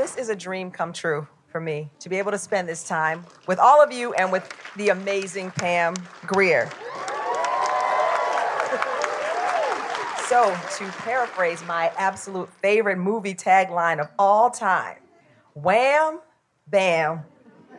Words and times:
This 0.00 0.16
is 0.16 0.30
a 0.30 0.34
dream 0.34 0.70
come 0.70 0.94
true 0.94 1.28
for 1.48 1.60
me 1.60 1.90
to 1.98 2.08
be 2.08 2.16
able 2.16 2.30
to 2.30 2.38
spend 2.38 2.66
this 2.66 2.88
time 2.88 3.22
with 3.46 3.58
all 3.58 3.82
of 3.82 3.92
you 3.92 4.14
and 4.14 4.32
with 4.32 4.50
the 4.76 4.88
amazing 4.88 5.50
Pam 5.50 5.94
Grier. 6.26 6.70
So, 10.26 10.56
to 10.78 10.86
paraphrase 11.02 11.62
my 11.66 11.92
absolute 11.98 12.50
favorite 12.62 12.96
movie 12.96 13.34
tagline 13.34 14.00
of 14.00 14.08
all 14.18 14.48
time 14.48 14.96
Wham, 15.52 16.20
bam, 16.66 17.20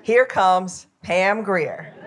here 0.04 0.28
comes 0.28 0.86
Pam 1.02 1.42
Grier. 1.42 2.01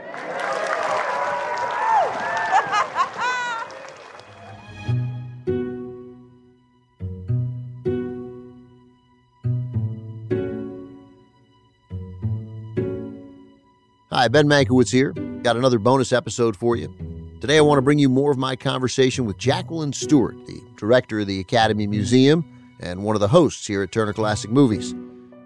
Hi, 14.25 14.29
Ben 14.29 14.49
Mankiewicz 14.49 14.91
here. 14.91 15.13
Got 15.43 15.59
another 15.59 15.79
bonus 15.79 16.11
episode 16.11 16.57
for 16.57 16.77
you. 16.77 16.89
Today, 17.43 17.59
I 17.59 17.61
want 17.61 17.77
to 17.77 17.83
bring 17.83 17.99
you 17.99 18.09
more 18.09 18.31
of 18.31 18.39
my 18.39 18.57
conversation 18.57 19.27
with 19.27 19.37
Jacqueline 19.37 19.93
Stewart, 19.93 20.35
the 20.47 20.63
director 20.79 21.21
of 21.21 21.27
the 21.27 21.41
Academy 21.41 21.87
Museum 21.87 22.43
and 22.81 23.05
one 23.05 23.17
of 23.17 23.21
the 23.21 23.29
hosts 23.29 23.67
here 23.67 23.83
at 23.83 23.93
Turner 23.93 24.15
Classic 24.15 24.51
Movies. 24.51 24.95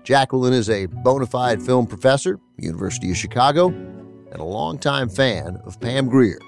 Jacqueline 0.04 0.52
is 0.52 0.70
a 0.70 0.86
bona 0.86 1.26
fide 1.26 1.60
film 1.60 1.88
professor, 1.88 2.38
University 2.56 3.10
of 3.10 3.16
Chicago, 3.16 3.66
and 3.66 4.36
a 4.36 4.44
longtime 4.44 5.08
fan 5.08 5.60
of 5.64 5.80
Pam 5.80 6.08
Grier. 6.08 6.38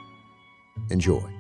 Enjoy. 0.89 1.40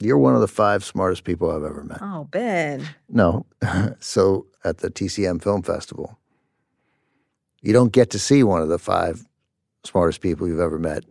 You're 0.00 0.18
one 0.18 0.34
of 0.34 0.40
the 0.40 0.48
five 0.48 0.82
smartest 0.84 1.24
people 1.24 1.50
I've 1.50 1.62
ever 1.62 1.84
met. 1.84 1.98
Oh, 2.00 2.24
Ben. 2.24 2.88
No. 3.08 3.46
so 4.00 4.46
at 4.64 4.78
the 4.78 4.90
TCM 4.90 5.42
Film 5.42 5.62
Festival, 5.62 6.18
you 7.60 7.72
don't 7.72 7.92
get 7.92 8.10
to 8.10 8.18
see 8.18 8.42
one 8.42 8.62
of 8.62 8.68
the 8.68 8.78
five 8.78 9.26
smartest 9.84 10.20
people 10.20 10.48
you've 10.48 10.60
ever 10.60 10.78
met 10.78 11.04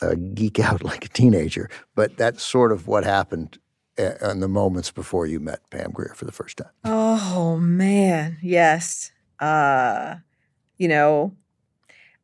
uh, 0.00 0.14
geek 0.34 0.58
out 0.58 0.82
like 0.84 1.04
a 1.04 1.08
teenager. 1.08 1.70
But 1.94 2.16
that's 2.16 2.42
sort 2.42 2.72
of 2.72 2.86
what 2.86 3.04
happened 3.04 3.58
uh, 3.98 4.14
in 4.30 4.40
the 4.40 4.48
moments 4.48 4.90
before 4.90 5.26
you 5.26 5.40
met 5.40 5.60
Pam 5.70 5.92
Grier 5.92 6.14
for 6.14 6.24
the 6.24 6.32
first 6.32 6.56
time. 6.58 6.70
Oh, 6.84 7.56
man. 7.58 8.38
Yes. 8.42 9.12
Uh, 9.38 10.16
you 10.78 10.88
know, 10.88 11.36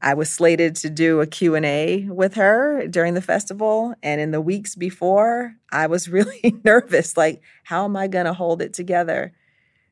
I 0.01 0.15
was 0.15 0.31
slated 0.31 0.77
to 0.77 0.91
do 0.91 1.21
a 1.21 1.27
Q&A 1.27 2.07
with 2.09 2.35
her 2.35 2.87
during 2.87 3.15
the 3.15 3.23
festival 3.23 3.95
and 4.03 4.21
in 4.21 4.31
the 4.31 4.41
weeks 4.41 4.77
before 4.77 5.57
I 5.71 5.87
was 5.89 6.09
really 6.09 6.61
nervous 6.65 7.17
like 7.17 7.43
how 7.65 7.85
am 7.85 7.97
I 7.97 8.09
going 8.09 8.27
to 8.27 8.33
hold 8.33 8.63
it 8.63 8.73
together? 8.73 9.33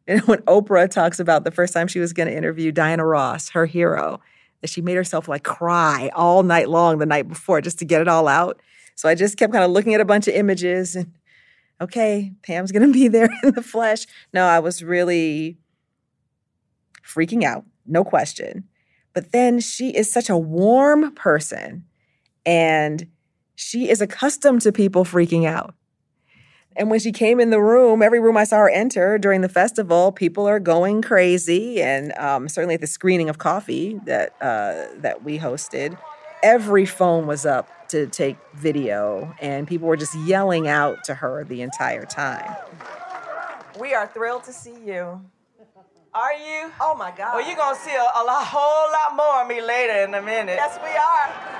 And 0.06 0.21
when 0.22 0.39
Oprah 0.43 0.89
talks 0.89 1.19
about 1.19 1.45
the 1.45 1.50
first 1.50 1.75
time 1.75 1.89
she 1.89 1.99
was 1.99 2.12
going 2.12 2.28
to 2.28 2.37
interview 2.37 2.71
Diana 2.71 3.05
Ross, 3.05 3.50
her 3.50 3.66
hero, 3.66 4.21
that 4.61 4.71
she 4.71 4.81
made 4.81 4.97
herself 4.97 5.28
like 5.28 5.43
cry 5.43 6.11
all 6.15 6.43
night 6.43 6.69
long 6.69 6.99
the 6.99 7.06
night 7.06 7.28
before 7.28 7.61
just 7.61 7.78
to 7.81 7.84
get 7.84 8.00
it 8.00 8.09
all 8.09 8.28
out. 8.28 8.61
So 8.95 9.09
I 9.09 9.15
just 9.15 9.37
kept 9.37 9.53
kind 9.53 9.65
of 9.65 9.71
looking 9.71 9.95
at 9.95 10.00
a 10.00 10.05
bunch 10.05 10.28
of 10.28 10.34
images 10.34 10.95
and 10.97 11.12
okay, 11.81 12.33
Pam's 12.43 12.72
going 12.72 12.87
to 12.87 12.93
be 12.93 13.09
there 13.09 13.28
in 13.43 13.55
the 13.55 13.62
flesh. 13.62 14.06
No, 14.33 14.45
I 14.47 14.61
was 14.61 14.83
really 14.83 15.59
freaking 17.05 17.43
out, 17.43 17.65
no 17.87 18.05
question. 18.05 18.65
But 19.16 19.32
then 19.32 19.60
she 19.60 19.97
is 19.97 20.12
such 20.12 20.28
a 20.28 20.37
warm 20.37 21.10
person 21.15 21.87
and 22.44 23.06
she 23.54 23.88
is 23.88 24.03
accustomed 24.03 24.60
to 24.60 24.72
people 24.72 25.06
freaking 25.06 25.47
out. 25.47 25.75
And 26.77 26.91
when 26.91 27.00
she 27.00 27.12
came 27.12 27.41
in 27.41 27.49
the 27.49 27.62
room, 27.62 28.03
every 28.03 28.21
room 28.21 28.37
I 28.37 28.44
saw 28.44 28.59
her 28.59 28.69
enter 28.69 29.16
during 29.16 29.41
the 29.41 29.49
festival, 29.49 30.12
people 30.12 30.47
are 30.47 30.60
going 30.60 31.00
crazy. 31.00 31.81
And 31.81 32.12
um, 32.19 32.47
certainly 32.47 32.75
at 32.75 32.82
the 32.82 32.87
screening 32.87 33.31
of 33.31 33.38
Coffy 33.38 33.99
that 34.04 34.34
uh, 34.43 34.88
that 34.99 35.25
we 35.25 35.38
hosted, 35.38 35.98
every 36.43 36.84
phone 36.84 37.27
was 37.27 37.47
up 37.47 37.71
to 37.88 38.09
take 38.09 38.37
video, 38.56 39.34
and 39.41 39.66
people 39.66 39.88
were 39.88 39.97
just 39.97 40.15
yelling 40.27 40.69
out 40.69 41.04
to 41.04 41.15
her 41.15 41.43
the 41.44 41.62
entire 41.62 42.04
time. 42.04 42.54
We 43.81 43.94
are 43.94 44.09
thrilled 44.09 44.44
to 44.44 44.53
see 44.53 44.77
you. 44.84 45.22
Are 46.16 46.32
you? 46.32 46.72
Oh 46.81 46.94
my 46.97 47.10
God. 47.10 47.34
Well, 47.34 47.47
you're 47.47 47.56
gonna 47.56 47.78
see 47.78 47.94
a, 47.94 48.00
a 48.00 48.25
lot, 48.25 48.47
whole 48.47 48.91
lot 48.91 49.15
more 49.15 49.43
of 49.43 49.49
me 49.49 49.60
later 49.60 50.03
in 50.03 50.15
a 50.15 50.22
minute. 50.22 50.56
Yes, 50.56 50.78
we 50.82 50.88
are. 50.88 51.56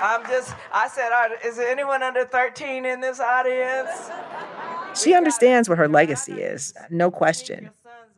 I'm 0.00 0.24
just, 0.28 0.54
I 0.72 0.86
said, 0.86 1.10
is 1.44 1.56
there 1.56 1.68
anyone 1.68 2.04
under 2.04 2.24
13 2.24 2.84
in 2.84 3.00
this 3.00 3.18
audience? 3.18 3.90
She 4.94 5.14
understands 5.14 5.68
what 5.68 5.78
her 5.78 5.88
legacy 5.88 6.34
is, 6.34 6.72
no 6.90 7.10
question. 7.10 7.70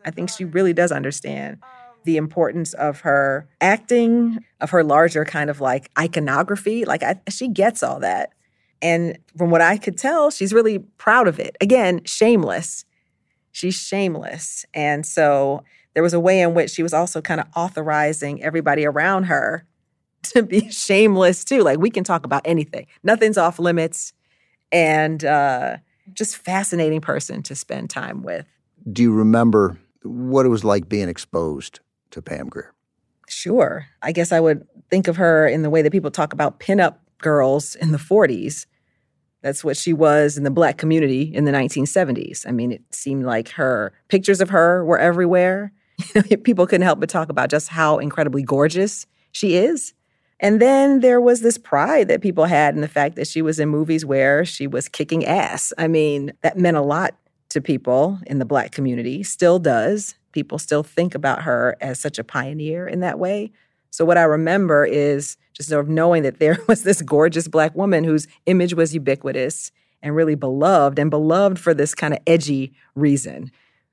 I 0.05 0.11
think 0.11 0.29
she 0.29 0.45
really 0.45 0.75
does 0.75 0.93
understand 0.93 1.63
the 2.05 2.19
importance 2.19 2.75
of 2.75 3.01
her 3.01 3.49
acting, 3.63 4.45
of 4.61 4.69
her 4.71 4.85
larger 4.85 5.25
kind 5.25 5.49
of 5.49 5.63
like 5.63 5.91
iconography. 5.99 6.85
Like, 6.85 7.03
I, 7.03 7.21
she 7.31 7.49
gets 7.49 7.83
all 7.83 8.01
that. 8.01 8.35
And 8.83 9.19
from 9.39 9.51
what 9.51 9.63
I 9.63 9.79
could 9.79 9.97
tell, 9.97 10.31
she's 10.31 10.53
really 10.53 10.81
proud 10.99 11.27
of 11.27 11.39
it. 11.39 11.57
Again, 11.63 12.03
shameless 12.05 12.85
she's 13.53 13.75
shameless. 13.75 14.65
And 14.75 15.05
so 15.05 15.65
there 15.95 16.03
was 16.03 16.15
a 16.15 16.21
way 16.21 16.41
in 16.41 16.55
which 16.55 16.71
she 16.71 16.83
was 16.83 16.93
also 16.93 17.21
kind 17.21 17.41
of 17.41 17.47
authorizing 17.57 18.43
everybody 18.43 18.87
around 18.87 19.25
her 19.25 19.67
to 20.23 20.43
be 20.43 20.71
shameless 20.71 21.45
too. 21.45 21.63
Like 21.63 21.79
we 21.79 21.91
can 21.91 22.05
talk 22.05 22.25
about 22.25 22.43
anything, 22.45 22.87
nothing's 23.03 23.39
off 23.39 23.59
limits. 23.59 24.13
And 24.73 25.25
uh, 25.25 25.79
just 26.13 26.37
fascinating 26.37 27.01
person 27.01 27.43
to 27.43 27.55
spend 27.55 27.91
time 27.91 28.23
with. 28.23 28.47
Do 28.91 29.03
you 29.03 29.13
remember 29.13 29.79
what 30.03 30.47
it 30.47 30.49
was 30.49 30.65
like 30.65 30.89
being 30.89 31.09
exposed 31.09 31.81
to 32.13 32.23
Pam 32.23 32.49
Grier? 32.49 32.73
Sure. 33.29 33.87
I 34.03 34.13
guess 34.13 34.33
I 34.33 34.41
would 34.41 34.67
think 34.91 35.09
of 35.09 35.17
her 35.17 35.47
in 35.47 35.63
the 35.63 35.71
way 35.71 35.83
that 35.83 35.93
people 35.93 36.11
talk 36.11 36.33
about 36.33 36.61
pinup 36.61 36.97
girls 37.19 37.75
in 37.75 37.93
the 37.93 37.99
40s. 37.99 38.67
That's 39.43 39.65
what 39.65 39.77
she 39.77 39.93
was 39.93 40.37
in 40.37 40.45
the 40.45 40.51
black 40.51 40.77
community 40.77 41.23
in 41.23 41.45
the 41.45 41.53
1970s. 41.53 42.47
I 42.47 42.53
mean, 42.53 42.73
it 42.73 42.83
seemed 42.91 43.25
like 43.25 43.51
her 43.51 43.93
pictures 44.09 44.41
of 44.41 44.51
her 44.51 44.85
were 44.85 44.99
everywhere. 44.99 45.73
People 46.45 46.67
couldn't 46.67 46.85
help 46.85 47.01
but 47.01 47.09
talk 47.09 47.29
about 47.29 47.51
just 47.51 47.69
how 47.69 47.99
incredibly 47.99 48.43
gorgeous 48.43 49.07
she 49.33 49.57
is. 49.57 49.95
And 50.41 50.61
then 50.61 51.01
there 51.01 51.21
was 51.21 51.43
this 51.43 51.59
pride 51.59 52.09
that 52.09 52.23
people 52.23 52.47
had 52.47 52.75
in 52.75 52.81
the 52.81 52.89
fact 52.89 53.17
that 53.17 53.29
she 53.29 53.43
was 53.43 53.61
in 53.61 53.69
movies 53.69 54.07
where 54.07 54.45
she 54.45 54.67
was 54.67 54.89
kicking 54.89 55.25
ass. 55.27 55.71
I 55.77 55.87
mean, 55.87 56.33
that 56.41 56.57
meant 56.57 56.79
a 56.79 56.83
lot 56.83 57.15
to 57.51 57.61
people 57.61 58.19
in 58.27 58.39
the 58.39 58.47
black 58.47 58.73
community, 58.73 59.23
still 59.23 59.59
does. 59.59 60.15
People 60.33 60.59
still 60.59 60.83
think 60.83 61.15
about 61.15 61.43
her 61.43 61.77
as 61.81 62.01
such 62.01 62.19
a 62.19 62.25
pioneer 62.25 62.87
in 62.87 63.01
that 63.01 63.19
way. 63.19 63.53
So 63.91 64.05
what 64.05 64.17
I 64.17 64.23
remember 64.23 64.87
is 64.87 65.37
just 65.61 65.69
sort 65.69 65.85
of 65.85 65.91
knowing 65.91 66.23
that 66.23 66.39
there 66.39 66.59
was 66.69 66.83
this 66.83 67.03
gorgeous 67.03 67.47
black 67.47 67.75
woman 67.77 68.03
whose 68.03 68.27
image 68.47 68.75
was 68.75 68.95
ubiquitous 68.95 69.71
and 70.03 70.17
really 70.17 70.35
beloved 70.35 70.99
and 70.99 71.11
beloved 71.11 71.59
for 71.59 71.75
this 71.75 71.95
kind 71.95 72.15
of 72.15 72.21
edgy 72.27 72.73
reason. 72.95 73.51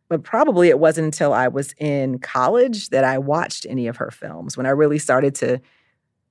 But 0.10 0.24
probably 0.24 0.70
it 0.70 0.80
wasn't 0.80 1.06
until 1.06 1.34
I 1.34 1.50
was 1.50 1.74
in 1.78 2.20
college 2.20 2.90
that 2.90 3.04
I 3.04 3.18
watched 3.18 3.66
any 3.70 3.88
of 3.88 3.98
her 3.98 4.10
films 4.10 4.56
when 4.56 4.66
I 4.66 4.70
really 4.70 5.00
started 5.00 5.36
to 5.36 5.60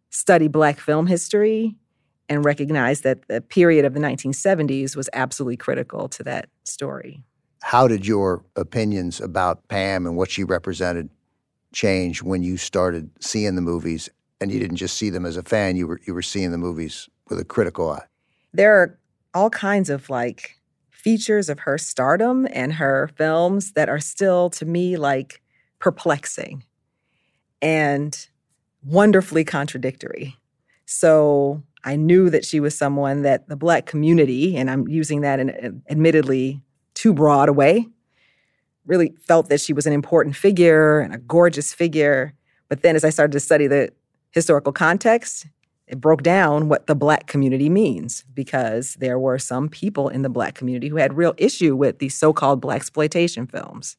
study 0.09 0.49
Black 0.49 0.81
film 0.81 1.07
history 1.07 1.75
and 2.31 2.43
recognize 2.43 3.03
that 3.03 3.29
the 3.29 3.43
period 3.43 3.85
of 3.85 3.93
the 3.93 4.01
1970s 4.01 4.97
was 4.97 5.11
absolutely 5.13 5.59
critical 5.59 6.09
to 6.09 6.23
that 6.23 6.49
story. 6.65 7.23
How 7.61 7.87
did 7.87 8.07
your 8.07 8.43
opinions 8.57 9.21
about 9.21 9.69
Pam 9.69 10.07
and 10.07 10.17
what 10.17 10.31
she 10.31 10.43
represented 10.43 11.11
change 11.75 12.23
when 12.23 12.43
you 12.43 12.57
started 12.57 13.11
seeing 13.21 13.55
the 13.57 13.61
movies 13.61 14.09
and 14.41 14.53
you 14.53 14.59
didn't 14.59 14.77
just 14.77 14.97
see 14.97 15.11
them 15.11 15.27
as 15.27 15.37
a 15.37 15.43
fan, 15.43 15.77
you 15.77 15.87
were 15.87 16.01
you 16.07 16.15
were 16.15 16.23
seeing 16.23 16.51
the 16.51 16.59
movies 16.59 17.09
with 17.29 17.39
a 17.39 17.45
critical 17.45 17.91
eye? 17.91 18.05
There 18.53 18.75
are 18.75 18.99
all 19.35 19.51
kinds 19.51 19.91
of 19.91 20.09
like 20.11 20.57
features 20.91 21.49
of 21.49 21.61
her 21.61 21.79
stardom 21.79 22.47
and 22.53 22.73
her 22.75 23.11
films 23.17 23.73
that 23.73 23.89
are 23.89 24.01
still 24.01 24.51
to 24.51 24.65
me 24.65 24.97
like 24.97 25.41
perplexing 25.79 26.65
and 27.63 28.29
wonderfully 28.83 29.45
contradictory. 29.45 30.37
So 30.85 31.63
I 31.85 31.97
knew 31.97 32.31
that 32.31 32.45
she 32.45 32.61
was 32.61 32.77
someone 32.77 33.23
that 33.23 33.49
the 33.49 33.57
Black 33.57 33.87
community, 33.87 34.57
and 34.57 34.71
I'm 34.71 34.89
using 34.89 35.21
that 35.21 35.39
in 35.39 35.83
admittedly 35.89 36.63
too 36.95 37.13
broad 37.13 37.49
a 37.49 37.53
way, 37.53 37.87
really 38.87 39.15
felt 39.21 39.49
that 39.49 39.61
she 39.61 39.73
was 39.73 39.87
an 39.87 39.93
important 39.93 40.35
figure 40.37 41.01
and 41.01 41.15
a 41.15 41.19
gorgeous 41.19 41.73
figure. 41.73 42.35
But 42.69 42.83
then 42.83 42.97
as 42.97 43.05
I 43.05 43.11
started 43.11 43.33
to 43.33 43.41
study 43.41 43.67
the 43.67 43.93
historical 44.37 44.73
context, 44.73 45.47
it 45.87 45.99
broke 45.99 46.23
down 46.23 46.69
what 46.69 46.87
the 46.87 46.95
black 46.95 47.27
community 47.27 47.71
means 47.71 48.23
because 48.35 48.95
there 48.97 49.19
were 49.19 49.39
some 49.39 49.71
people 49.71 50.11
in 50.11 50.21
the 50.21 50.29
black 50.29 50.55
community 50.55 50.89
who 50.89 50.97
had 50.97 51.17
real 51.17 51.33
issue 51.39 51.75
with 51.75 52.01
these 52.01 52.15
so-called 52.15 52.61
Blaxploitation 52.61 53.51
films. 53.51 53.97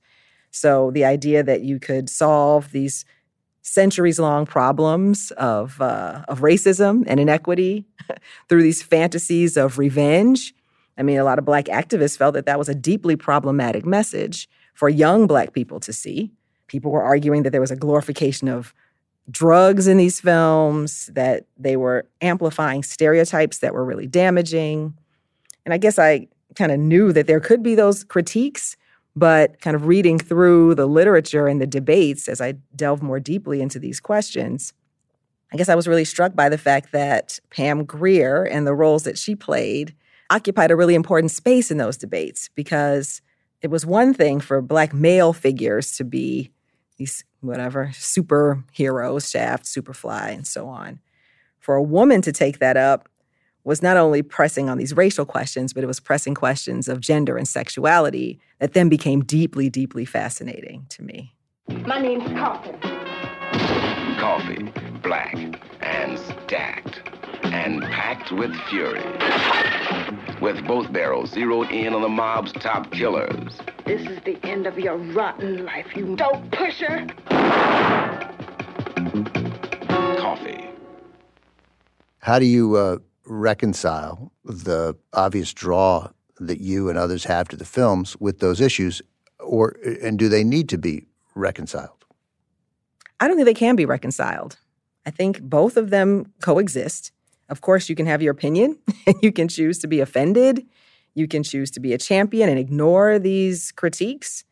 So 0.51 0.91
the 0.91 1.05
idea 1.05 1.41
that 1.41 1.61
you 1.61 1.79
could 1.79 2.07
solve 2.07 2.71
these 2.71 3.03
centuries 3.63 4.19
long 4.19 4.45
problems 4.45 5.31
of, 5.31 5.81
uh, 5.81 6.23
of 6.27 6.41
racism 6.41 7.03
and 7.07 7.19
inequity 7.19 7.85
through 8.47 8.61
these 8.61 8.83
fantasies 8.83 9.57
of 9.57 9.79
revenge. 9.79 10.53
I 10.99 11.03
mean, 11.03 11.17
a 11.17 11.23
lot 11.23 11.39
of 11.39 11.45
Black 11.45 11.65
activists 11.65 12.15
felt 12.15 12.35
that 12.35 12.45
that 12.45 12.59
was 12.59 12.69
a 12.69 12.75
deeply 12.75 13.15
problematic 13.15 13.87
message 13.87 14.47
for 14.75 14.87
young 14.87 15.25
Black 15.25 15.51
people 15.51 15.79
to 15.79 15.91
see. 15.91 16.31
People 16.67 16.91
were 16.91 17.03
arguing 17.03 17.41
that 17.41 17.49
there 17.49 17.61
was 17.61 17.71
a 17.71 17.75
glorification 17.75 18.47
of 18.47 18.71
drugs 19.29 19.87
in 19.87 19.97
these 19.97 20.19
films, 20.19 21.09
that 21.13 21.45
they 21.57 21.75
were 21.75 22.07
amplifying 22.21 22.83
stereotypes 22.83 23.59
that 23.59 23.73
were 23.73 23.85
really 23.85 24.07
damaging. 24.07 24.97
And 25.65 25.73
I 25.73 25.77
guess 25.77 25.99
I 25.99 26.27
kind 26.55 26.71
of 26.71 26.79
knew 26.79 27.11
that 27.11 27.27
there 27.27 27.39
could 27.39 27.61
be 27.61 27.75
those 27.75 28.03
critiques, 28.03 28.77
but 29.15 29.59
kind 29.61 29.75
of 29.75 29.85
reading 29.85 30.17
through 30.17 30.75
the 30.75 30.85
literature 30.85 31.47
and 31.47 31.61
the 31.61 31.67
debates 31.67 32.27
as 32.27 32.39
I 32.39 32.53
delve 32.75 33.01
more 33.01 33.19
deeply 33.19 33.61
into 33.61 33.79
these 33.79 33.99
questions, 33.99 34.73
I 35.51 35.57
guess 35.57 35.69
I 35.69 35.75
was 35.75 35.87
really 35.87 36.05
struck 36.05 36.35
by 36.35 36.49
the 36.49 36.57
fact 36.57 36.91
that 36.91 37.39
Pam 37.49 37.85
Grier 37.85 38.43
and 38.43 38.67
the 38.67 38.73
roles 38.73 39.03
that 39.03 39.17
she 39.17 39.35
played 39.35 39.95
occupied 40.29 40.71
a 40.71 40.75
really 40.75 40.95
important 40.95 41.31
space 41.31 41.71
in 41.71 41.77
those 41.77 41.97
debates 41.97 42.49
because 42.53 43.21
it 43.61 43.69
was 43.69 43.85
one 43.85 44.13
thing 44.13 44.39
for 44.39 44.61
Black 44.61 44.93
male 44.93 45.33
figures 45.33 45.95
to 45.97 46.03
be 46.03 46.51
these, 46.97 47.23
whatever, 47.47 47.91
superheroes, 47.93 49.31
Shaft, 49.31 49.65
Superfly, 49.65 50.33
and 50.33 50.45
so 50.45 50.67
on. 50.67 50.99
For 51.59 51.75
a 51.75 51.83
woman 51.83 52.21
to 52.21 52.31
take 52.31 52.59
that 52.59 52.77
up 52.77 53.09
was 53.63 53.81
not 53.81 53.97
only 53.97 54.21
pressing 54.21 54.69
on 54.69 54.77
these 54.77 54.95
racial 54.95 55.25
questions, 55.25 55.73
but 55.73 55.83
it 55.83 55.87
was 55.87 55.99
pressing 55.99 56.33
questions 56.33 56.87
of 56.87 57.01
gender 57.01 57.35
and 57.35 57.47
sexuality 57.47 58.39
that 58.59 58.73
then 58.73 58.87
became 58.87 59.23
deeply, 59.23 59.69
deeply 59.69 60.05
fascinating 60.05 60.85
to 60.89 61.03
me. 61.03 61.33
My 61.85 61.99
name's 61.99 62.29
Coffin. 62.31 62.79
Coffy, 64.17 64.71
black, 65.03 65.35
and 65.81 66.17
stacked, 66.17 67.01
and 67.43 67.81
packed 67.83 68.31
with 68.31 68.55
fury. 68.69 69.03
With 70.41 70.65
both 70.65 70.91
barrels 70.91 71.31
zeroed 71.31 71.71
in 71.71 71.93
on 71.93 72.01
the 72.01 72.09
mob's 72.09 72.51
top 72.53 72.91
killers. 72.91 73.53
This 73.85 74.01
is 74.07 74.19
the 74.25 74.37
end 74.43 74.67
of 74.67 74.77
your 74.77 74.97
rotten 74.97 75.65
life, 75.65 75.95
you 75.95 76.15
dope 76.15 76.51
pusher. 76.51 77.07
Coffy. 80.19 80.69
How 82.19 82.39
do 82.39 82.45
you 82.45 82.75
uh, 82.75 82.97
reconcile 83.25 84.31
the 84.43 84.95
obvious 85.13 85.53
draw 85.53 86.09
that 86.39 86.59
you 86.61 86.89
and 86.89 86.97
others 86.97 87.23
have 87.23 87.47
to 87.49 87.55
the 87.55 87.65
films 87.65 88.15
with 88.19 88.39
those 88.39 88.61
issues, 88.61 89.01
or 89.39 89.77
and 90.03 90.19
do 90.19 90.29
they 90.29 90.43
need 90.43 90.69
to 90.69 90.77
be 90.77 91.05
reconciled? 91.35 92.05
I 93.19 93.27
don't 93.27 93.37
think 93.37 93.45
they 93.45 93.53
can 93.53 93.75
be 93.75 93.85
reconciled. 93.85 94.57
I 95.05 95.09
think 95.09 95.41
both 95.41 95.77
of 95.77 95.89
them 95.89 96.33
coexist. 96.41 97.11
Of 97.49 97.61
course, 97.61 97.89
you 97.89 97.95
can 97.95 98.05
have 98.05 98.21
your 98.21 98.31
opinion, 98.31 98.77
you 99.21 99.31
can 99.31 99.47
choose 99.47 99.79
to 99.79 99.87
be 99.87 99.99
offended. 99.99 100.65
You 101.17 101.27
can 101.27 101.41
choose 101.41 101.71
to 101.71 101.79
be 101.79 101.93
a 101.93 101.97
champion 101.97 102.47
and 102.47 102.59
ignore 102.59 103.17
these 103.17 103.71
critiques. 103.71 104.43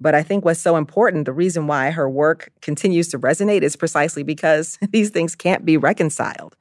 But 0.00 0.14
I 0.14 0.22
think 0.22 0.46
what's 0.46 0.60
so 0.60 0.76
important, 0.76 1.26
the 1.26 1.32
reason 1.32 1.66
why 1.66 1.90
her 1.90 2.08
work 2.08 2.50
continues 2.62 3.08
to 3.08 3.18
resonate 3.18 3.60
is 3.60 3.76
precisely 3.76 4.22
because 4.22 4.78
these 4.92 5.10
things 5.10 5.34
can't 5.34 5.66
be 5.66 5.76
reconciled. 5.76 6.56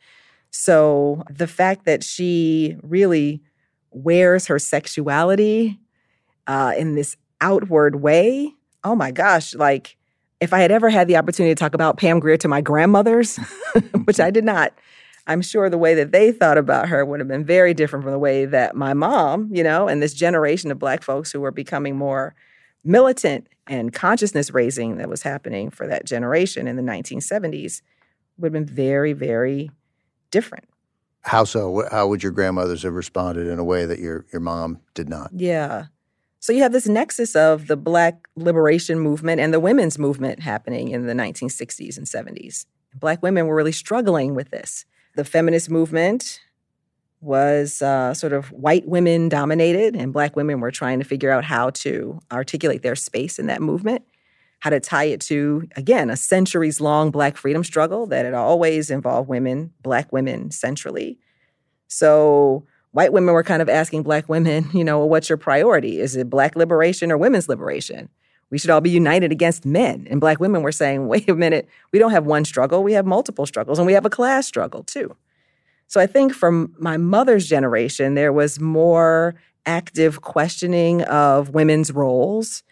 So 0.52 1.24
the 1.30 1.48
fact 1.48 1.86
that 1.86 2.04
she 2.04 2.76
really 2.84 3.42
wears 3.92 4.48
her 4.48 4.60
sexuality 4.60 5.80
uh, 6.48 6.74
in 6.78 6.96
this 6.96 7.16
outward 7.40 8.02
way, 8.02 8.54
oh 8.84 8.96
my 8.96 9.12
gosh, 9.12 9.56
like 9.56 9.96
if 10.42 10.52
I 10.52 10.60
had 10.60 10.72
ever 10.72 10.90
had 10.90 11.08
the 11.08 11.16
opportunity 11.16 11.56
to 11.56 11.60
talk 11.60 11.74
about 11.74 11.96
Pam 11.96 12.20
Grier 12.20 12.36
to 12.38 12.50
my 12.50 12.60
grandmothers, 12.60 13.38
which 14.04 14.20
I 14.20 14.32
did 14.32 14.44
not, 14.44 14.74
I'm 15.28 15.42
sure 15.42 15.70
the 15.70 15.78
way 15.78 15.96
that 15.96 16.12
they 16.12 16.32
thought 16.32 16.58
about 16.58 16.90
her 16.90 17.04
would 17.04 17.20
have 17.20 17.28
been 17.28 17.46
very 17.46 17.74
different 17.74 18.04
from 18.04 18.12
the 18.12 18.20
way 18.20 18.46
that 18.46 18.76
my 18.76 18.94
mom, 18.94 19.50
you 19.52 19.64
know, 19.64 19.88
and 19.88 20.02
this 20.02 20.14
generation 20.14 20.72
of 20.72 20.80
Black 20.80 21.02
folks 21.02 21.32
who 21.32 21.42
were 21.42 21.52
becoming 21.52 21.96
more 21.96 22.36
militant 22.84 23.48
and 23.68 23.92
consciousness 23.92 24.52
raising 24.52 24.98
that 24.98 25.10
was 25.10 25.24
happening 25.24 25.72
for 25.72 25.88
that 25.88 26.06
generation 26.06 26.68
in 26.68 26.76
the 26.76 26.84
1970s 26.84 27.82
would 28.38 28.54
have 28.54 28.54
been 28.54 28.66
very, 28.66 29.14
very 29.14 29.72
different. 30.30 30.66
How 31.22 31.44
so? 31.44 31.88
How 31.90 32.08
would 32.08 32.22
your 32.22 32.32
grandmothers 32.32 32.84
have 32.84 32.94
responded 32.94 33.48
in 33.48 33.58
a 33.58 33.64
way 33.64 33.86
that 33.86 33.98
your 33.98 34.26
your 34.32 34.42
mom 34.42 34.80
did 34.94 35.10
not? 35.10 35.32
Yeah. 35.34 35.86
So 36.40 36.54
you 36.54 36.62
have 36.62 36.74
this 36.74 36.88
nexus 36.88 37.36
of 37.36 37.66
the 37.66 37.76
Black 37.76 38.28
liberation 38.36 39.00
movement 39.00 39.42
and 39.42 39.52
the 39.52 39.60
women's 39.60 39.98
movement 39.98 40.42
happening 40.42 40.90
in 40.90 41.08
the 41.08 41.14
1960s 41.14 41.98
and 41.98 42.06
70s. 42.06 42.68
Black 42.94 43.24
women 43.24 43.48
were 43.48 43.56
really 43.56 43.72
struggling 43.72 44.36
with 44.36 44.52
this. 44.52 44.86
The 45.16 45.24
feminist 45.26 45.70
movement 45.70 46.42
was 47.22 47.82
uh, 47.82 48.14
sort 48.14 48.34
of 48.34 48.52
white 48.52 48.88
women 48.88 49.30
dominated, 49.30 49.96
and 49.96 50.14
Black 50.14 50.36
women 50.36 50.60
were 50.60 50.72
trying 50.72 51.00
to 51.00 51.06
figure 51.06 51.32
out 51.32 51.44
how 51.44 51.72
to 51.72 52.20
articulate 52.32 52.84
their 52.84 52.96
space 52.96 53.40
in 53.40 53.48
that 53.48 53.62
movement, 53.62 54.04
how 54.60 54.70
to 54.70 54.80
tie 54.80 55.06
it 55.06 55.22
to, 55.22 55.68
again, 55.76 56.10
a 56.10 56.18
centuries 56.18 56.80
long 56.80 57.12
Black 57.12 57.38
freedom 57.38 57.64
struggle 57.64 58.06
that 58.08 58.26
had 58.26 58.34
always 58.34 58.92
involved 58.92 59.28
women, 59.28 59.74
Black 59.82 60.12
women 60.12 60.52
centrally. 60.52 61.18
So 61.88 62.66
white 62.92 63.14
women 63.14 63.34
were 63.34 63.44
kind 63.44 63.62
of 63.62 63.70
asking 63.70 64.04
Black 64.04 64.30
women, 64.30 64.70
you 64.74 64.84
know, 64.84 65.00
well, 65.00 65.10
what's 65.10 65.30
your 65.30 65.38
priority? 65.38 66.00
Is 66.00 66.16
it 66.16 66.30
Black 66.30 66.56
liberation 66.56 67.12
or 67.12 67.18
women's 67.18 67.50
liberation? 67.50 68.10
We 68.56 68.60
should 68.60 68.70
all 68.70 68.80
be 68.80 68.90
united 68.90 69.34
against 69.34 69.66
men. 69.66 70.08
And 70.10 70.22
Black 70.22 70.40
women 70.40 70.62
were 70.62 70.72
saying, 70.72 71.08
wait 71.10 71.30
a 71.30 71.36
minute, 71.36 71.68
we 71.92 72.00
don't 72.00 72.12
have 72.12 72.26
one 72.26 72.46
struggle, 72.46 72.84
we 72.84 72.94
have 72.94 73.06
multiple 73.06 73.46
struggles, 73.46 73.80
and 73.80 73.86
we 73.86 73.92
have 73.92 74.06
a 74.06 74.10
class 74.10 74.48
struggle 74.48 74.82
too. 74.82 75.14
So 75.88 76.00
I 76.00 76.08
think 76.08 76.34
from 76.34 76.74
my 76.80 76.96
mother's 76.96 77.50
generation, 77.50 78.14
there 78.16 78.32
was 78.32 78.62
more 78.62 79.36
active 79.66 80.22
questioning 80.22 81.02
of 81.02 81.50
women's 81.50 81.92
roles 81.92 82.64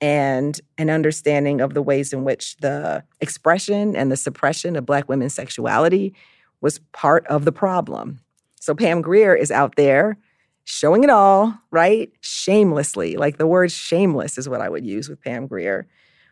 and 0.00 0.60
an 0.78 0.90
understanding 0.90 1.60
of 1.60 1.74
the 1.74 1.82
ways 1.82 2.12
in 2.12 2.22
which 2.22 2.56
the 2.58 3.02
expression 3.20 3.96
and 3.96 4.12
the 4.12 4.16
suppression 4.16 4.76
of 4.76 4.86
Black 4.86 5.08
women's 5.08 5.34
sexuality 5.34 6.14
was 6.60 6.78
part 6.92 7.26
of 7.26 7.44
the 7.44 7.52
problem. 7.52 8.20
So 8.60 8.76
Pam 8.76 9.02
Grier 9.02 9.34
is 9.34 9.50
out 9.50 9.74
there 9.74 10.18
showing 10.64 11.04
it 11.04 11.10
all, 11.10 11.58
right? 11.70 12.10
Shamelessly. 12.20 13.16
Like 13.16 13.38
the 13.38 13.46
word 13.46 13.72
shameless 13.72 14.38
is 14.38 14.48
what 14.48 14.60
I 14.60 14.68
would 14.68 14.84
use 14.86 15.08
with 15.08 15.20
Pam 15.20 15.46
Grier. 15.46 15.86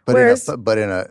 But 0.06 0.14
Whereas, 0.14 0.48
in 0.48 0.54
a, 0.54 0.56
but 0.56 0.78
in 0.78 0.90
a 0.90 1.06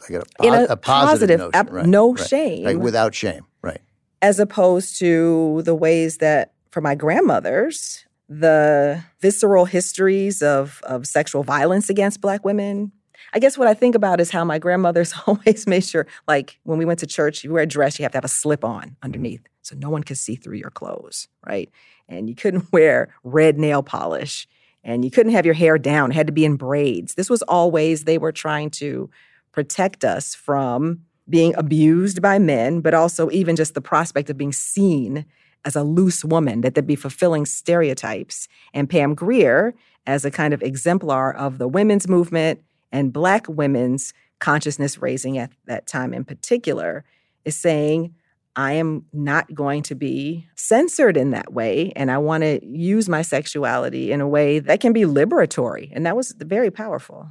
like 0.00 0.22
a, 0.22 0.46
in 0.46 0.54
a, 0.54 0.64
a 0.70 0.76
positive, 0.76 0.80
positive 0.80 1.38
notion, 1.38 1.54
ab- 1.54 1.72
right, 1.72 1.86
no 1.86 2.14
right. 2.14 2.28
shame. 2.28 2.64
like 2.64 2.76
without 2.76 3.14
shame, 3.14 3.46
right? 3.62 3.80
as 4.22 4.40
opposed 4.40 4.98
to 4.98 5.62
the 5.64 5.74
ways 5.74 6.18
that 6.18 6.52
for 6.70 6.80
my 6.80 6.94
grandmothers, 6.94 8.04
the 8.28 9.02
visceral 9.20 9.64
histories 9.64 10.42
of, 10.42 10.80
of 10.84 11.06
sexual 11.06 11.42
violence 11.42 11.88
against 11.88 12.20
Black 12.20 12.44
women. 12.44 12.92
I 13.32 13.38
guess 13.38 13.58
what 13.58 13.68
I 13.68 13.74
think 13.74 13.94
about 13.94 14.20
is 14.20 14.30
how 14.30 14.44
my 14.44 14.58
grandmothers 14.58 15.14
always 15.26 15.66
made 15.66 15.84
sure, 15.84 16.06
like 16.26 16.58
when 16.64 16.78
we 16.78 16.84
went 16.84 17.00
to 17.00 17.06
church, 17.06 17.44
you 17.44 17.52
wear 17.52 17.62
a 17.62 17.66
dress, 17.66 17.98
you 17.98 18.02
have 18.04 18.12
to 18.12 18.16
have 18.16 18.24
a 18.24 18.28
slip 18.28 18.64
on 18.64 18.96
underneath 19.02 19.42
so 19.62 19.76
no 19.76 19.90
one 19.90 20.02
could 20.02 20.18
see 20.18 20.34
through 20.34 20.56
your 20.56 20.70
clothes, 20.70 21.28
right? 21.46 21.70
And 22.08 22.28
you 22.28 22.34
couldn't 22.34 22.66
wear 22.72 23.14
red 23.22 23.58
nail 23.58 23.82
polish 23.82 24.46
and 24.84 25.04
you 25.04 25.10
couldn't 25.10 25.32
have 25.32 25.44
your 25.44 25.54
hair 25.54 25.76
down, 25.76 26.10
it 26.10 26.14
had 26.14 26.26
to 26.28 26.32
be 26.32 26.44
in 26.44 26.56
braids. 26.56 27.14
This 27.14 27.28
was 27.28 27.42
all 27.42 27.70
ways 27.70 28.04
they 28.04 28.18
were 28.18 28.32
trying 28.32 28.70
to 28.70 29.10
protect 29.52 30.04
us 30.04 30.34
from 30.34 31.00
being 31.28 31.54
abused 31.56 32.22
by 32.22 32.38
men, 32.38 32.80
but 32.80 32.94
also 32.94 33.30
even 33.30 33.56
just 33.56 33.74
the 33.74 33.80
prospect 33.80 34.30
of 34.30 34.38
being 34.38 34.52
seen 34.52 35.26
as 35.64 35.76
a 35.76 35.82
loose 35.82 36.24
woman, 36.24 36.60
that 36.62 36.74
they'd 36.74 36.86
be 36.86 36.96
fulfilling 36.96 37.44
stereotypes. 37.44 38.48
And 38.72 38.88
Pam 38.88 39.14
Grier, 39.14 39.74
as 40.06 40.24
a 40.24 40.30
kind 40.30 40.54
of 40.54 40.62
exemplar 40.62 41.34
of 41.34 41.58
the 41.58 41.68
women's 41.68 42.08
movement 42.08 42.62
and 42.90 43.12
Black 43.12 43.46
women's 43.48 44.14
consciousness 44.38 45.02
raising 45.02 45.36
at 45.36 45.50
that 45.66 45.86
time 45.86 46.14
in 46.14 46.24
particular, 46.24 47.04
is 47.44 47.58
saying, 47.58 48.14
I 48.58 48.72
am 48.72 49.04
not 49.12 49.54
going 49.54 49.84
to 49.84 49.94
be 49.94 50.48
censored 50.56 51.16
in 51.16 51.30
that 51.30 51.52
way. 51.52 51.92
And 51.94 52.10
I 52.10 52.18
want 52.18 52.42
to 52.42 52.58
use 52.66 53.08
my 53.08 53.22
sexuality 53.22 54.10
in 54.10 54.20
a 54.20 54.26
way 54.26 54.58
that 54.58 54.80
can 54.80 54.92
be 54.92 55.02
liberatory. 55.02 55.92
And 55.94 56.04
that 56.04 56.16
was 56.16 56.34
very 56.36 56.72
powerful. 56.72 57.30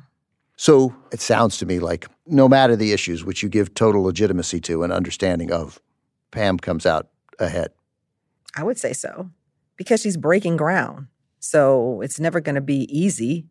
So 0.55 0.95
it 1.11 1.19
sounds 1.19 1.57
to 1.57 1.65
me 1.65 1.79
like 1.79 2.07
no 2.25 2.47
matter 2.47 2.77
the 2.77 2.93
issues, 2.93 3.25
which 3.25 3.43
you 3.43 3.49
give 3.49 3.73
total 3.73 4.03
legitimacy 4.03 4.61
to 4.61 4.83
and 4.83 4.93
understanding 4.93 5.51
of, 5.51 5.81
Pam 6.31 6.57
comes 6.57 6.85
out 6.85 7.09
ahead. 7.39 7.71
I 8.55 8.63
would 8.63 8.79
say 8.79 8.93
so 8.93 9.29
because 9.75 9.99
she's 9.99 10.15
breaking 10.15 10.55
ground. 10.55 11.07
So 11.39 11.99
it's 11.99 12.21
never 12.21 12.39
going 12.39 12.55
to 12.55 12.61
be 12.61 12.87
easy 12.89 13.47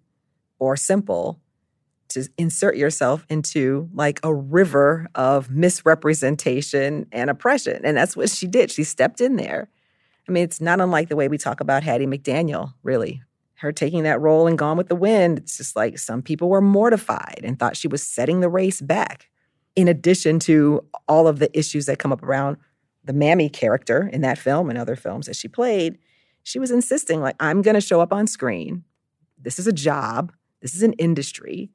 or 0.58 0.76
simple 0.76 1.42
to 2.08 2.28
insert 2.38 2.76
yourself 2.76 3.26
into 3.28 3.88
like 3.92 4.20
a 4.22 4.34
river 4.34 5.08
of 5.14 5.50
misrepresentation 5.50 7.06
and 7.12 7.30
oppression. 7.30 7.80
And 7.84 7.96
that's 7.96 8.16
what 8.16 8.30
she 8.30 8.46
did. 8.46 8.70
She 8.70 8.84
stepped 8.84 9.20
in 9.20 9.36
there. 9.36 9.68
I 10.28 10.32
mean, 10.32 10.44
it's 10.44 10.60
not 10.60 10.80
unlike 10.80 11.08
the 11.08 11.16
way 11.16 11.28
we 11.28 11.38
talk 11.38 11.60
about 11.60 11.82
Hattie 11.82 12.06
McDaniel, 12.06 12.74
really. 12.82 13.22
Her 13.54 13.72
taking 13.72 14.02
that 14.02 14.20
role 14.20 14.46
in 14.46 14.56
Gone 14.56 14.76
with 14.76 14.88
the 14.88 14.96
Wind, 14.96 15.38
it's 15.38 15.56
just 15.56 15.76
like 15.76 15.98
some 15.98 16.20
people 16.20 16.48
were 16.48 16.60
mortified 16.60 17.40
and 17.42 17.58
thought 17.58 17.76
she 17.76 17.88
was 17.88 18.02
setting 18.02 18.40
the 18.40 18.48
race 18.48 18.80
back. 18.80 19.28
In 19.74 19.88
addition 19.88 20.38
to 20.40 20.84
all 21.08 21.26
of 21.26 21.38
the 21.38 21.56
issues 21.58 21.86
that 21.86 21.98
come 21.98 22.12
up 22.12 22.22
around 22.22 22.56
the 23.04 23.12
Mammy 23.12 23.48
character 23.48 24.10
in 24.12 24.20
that 24.22 24.38
film 24.38 24.68
and 24.68 24.78
other 24.78 24.96
films 24.96 25.26
that 25.26 25.36
she 25.36 25.48
played, 25.48 25.96
she 26.42 26.58
was 26.58 26.70
insisting, 26.70 27.20
like, 27.20 27.36
I'm 27.40 27.62
going 27.62 27.74
to 27.74 27.80
show 27.80 28.00
up 28.00 28.12
on 28.12 28.26
screen. 28.26 28.84
This 29.40 29.58
is 29.58 29.66
a 29.66 29.72
job. 29.72 30.32
This 30.60 30.74
is 30.74 30.82
an 30.82 30.94
industry. 30.94 31.70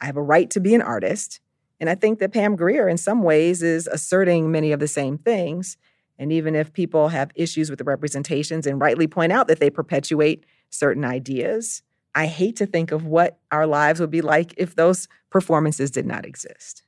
I 0.00 0.06
have 0.06 0.16
a 0.16 0.22
right 0.22 0.50
to 0.50 0.60
be 0.60 0.74
an 0.74 0.82
artist. 0.82 1.40
And 1.80 1.90
I 1.90 1.94
think 1.94 2.18
that 2.18 2.32
Pam 2.32 2.56
Grier, 2.56 2.88
in 2.88 2.96
some 2.96 3.22
ways, 3.22 3.62
is 3.62 3.86
asserting 3.86 4.50
many 4.50 4.72
of 4.72 4.80
the 4.80 4.88
same 4.88 5.18
things. 5.18 5.76
And 6.18 6.32
even 6.32 6.54
if 6.54 6.72
people 6.72 7.08
have 7.08 7.32
issues 7.34 7.70
with 7.70 7.78
the 7.78 7.84
representations 7.84 8.66
and 8.66 8.80
rightly 8.80 9.06
point 9.06 9.32
out 9.32 9.48
that 9.48 9.60
they 9.60 9.70
perpetuate 9.70 10.44
certain 10.70 11.04
ideas, 11.04 11.82
I 12.14 12.26
hate 12.26 12.56
to 12.56 12.66
think 12.66 12.92
of 12.92 13.04
what 13.04 13.38
our 13.50 13.66
lives 13.66 14.00
would 14.00 14.10
be 14.10 14.22
like 14.22 14.54
if 14.56 14.76
those 14.76 15.08
performances 15.30 15.90
did 15.90 16.06
not 16.06 16.24
exist. 16.24 16.84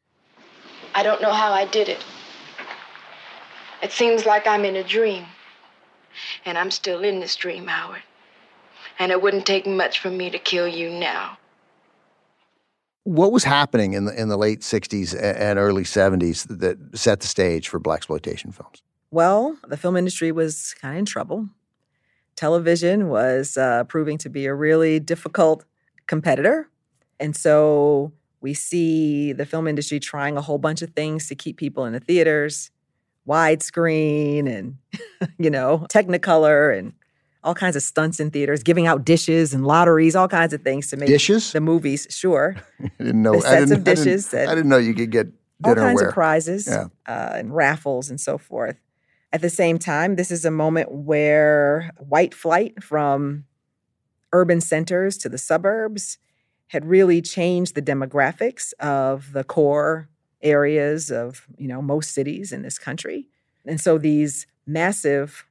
I 0.94 1.02
don't 1.02 1.20
know 1.20 1.32
how 1.32 1.52
I 1.52 1.66
did 1.66 1.88
it. 1.88 2.04
It 3.82 3.90
seems 3.90 4.24
like 4.24 4.46
I'm 4.46 4.64
in 4.64 4.76
a 4.76 4.84
dream. 4.84 5.26
And 6.44 6.56
I'm 6.56 6.70
still 6.70 7.02
in 7.02 7.20
this 7.20 7.36
dream, 7.36 7.66
Howard. 7.66 8.02
And 8.98 9.12
it 9.12 9.20
wouldn't 9.20 9.44
take 9.44 9.66
much 9.66 9.98
for 9.98 10.10
me 10.10 10.30
to 10.30 10.38
kill 10.38 10.66
you 10.66 10.88
now. 10.88 11.36
What 13.06 13.30
was 13.30 13.44
happening 13.44 13.92
in 13.92 14.06
the 14.06 14.20
in 14.20 14.28
the 14.28 14.36
late 14.36 14.62
'60s 14.62 15.14
and 15.14 15.60
early 15.60 15.84
'70s 15.84 16.58
that 16.58 16.76
set 16.98 17.20
the 17.20 17.28
stage 17.28 17.68
for 17.68 17.78
Blaxploitation 17.78 18.52
films? 18.52 18.82
Well, 19.12 19.56
the 19.68 19.76
film 19.76 19.96
industry 19.96 20.32
was 20.32 20.74
kind 20.80 20.96
of 20.96 20.98
in 20.98 21.04
trouble. 21.04 21.48
Television 22.34 23.08
was 23.08 23.56
uh, 23.56 23.84
proving 23.84 24.18
to 24.18 24.28
be 24.28 24.46
a 24.46 24.54
really 24.54 24.98
difficult 24.98 25.64
competitor, 26.08 26.68
and 27.20 27.36
so 27.36 28.12
we 28.40 28.54
see 28.54 29.32
the 29.32 29.46
film 29.46 29.68
industry 29.68 30.00
trying 30.00 30.36
a 30.36 30.42
whole 30.42 30.58
bunch 30.58 30.82
of 30.82 30.90
things 30.90 31.28
to 31.28 31.36
keep 31.36 31.58
people 31.58 31.84
in 31.84 31.92
the 31.92 32.00
theaters 32.00 32.72
widescreen 33.26 34.48
and, 34.48 34.78
you 35.38 35.50
know, 35.50 35.86
Technicolor 35.88 36.76
and 36.76 36.92
all 37.46 37.54
kinds 37.54 37.76
of 37.76 37.82
stunts 37.82 38.20
in 38.20 38.30
theaters, 38.30 38.62
giving 38.62 38.86
out 38.86 39.04
dishes 39.04 39.54
and 39.54 39.64
lotteries, 39.66 40.14
all 40.16 40.28
kinds 40.28 40.52
of 40.52 40.62
things 40.62 40.88
to 40.90 40.96
make 40.96 41.08
dishes? 41.08 41.52
the 41.52 41.60
movies. 41.60 42.06
Sure, 42.10 42.56
I 42.82 42.90
didn't 42.98 43.22
know. 43.22 43.32
The 43.34 43.40
sets 43.40 43.52
I 43.52 43.60
didn't, 43.60 43.72
of 43.78 43.84
dishes. 43.84 44.34
I 44.34 44.38
didn't, 44.38 44.48
I 44.50 44.54
didn't 44.56 44.68
know 44.70 44.76
you 44.78 44.94
could 44.94 45.10
get 45.10 45.28
all 45.64 45.74
kinds 45.74 46.02
of 46.02 46.12
prizes 46.12 46.66
Yeah. 46.66 46.86
uh, 47.06 47.32
and 47.34 47.54
raffles 47.54 48.10
and 48.10 48.20
so 48.20 48.36
forth. 48.36 48.76
At 49.32 49.42
the 49.42 49.50
same 49.50 49.78
time, 49.78 50.16
this 50.16 50.30
is 50.30 50.44
a 50.44 50.50
moment 50.50 50.90
where 50.90 51.90
white 51.98 52.34
flight 52.34 52.82
from 52.82 53.44
urban 54.32 54.60
centers 54.60 55.16
to 55.18 55.28
the 55.28 55.38
suburbs 55.38 56.18
had 56.68 56.84
really 56.84 57.22
changed 57.22 57.74
the 57.74 57.82
demographics 57.82 58.72
of 58.80 59.32
the 59.32 59.44
core 59.44 60.08
areas 60.42 61.10
of 61.10 61.46
you 61.56 61.66
know 61.68 61.80
most 61.80 62.12
cities 62.12 62.52
in 62.52 62.62
this 62.62 62.78
country 62.78 63.26
and 63.64 63.80
so 63.80 63.96
these 63.98 64.46
massive 64.66 65.46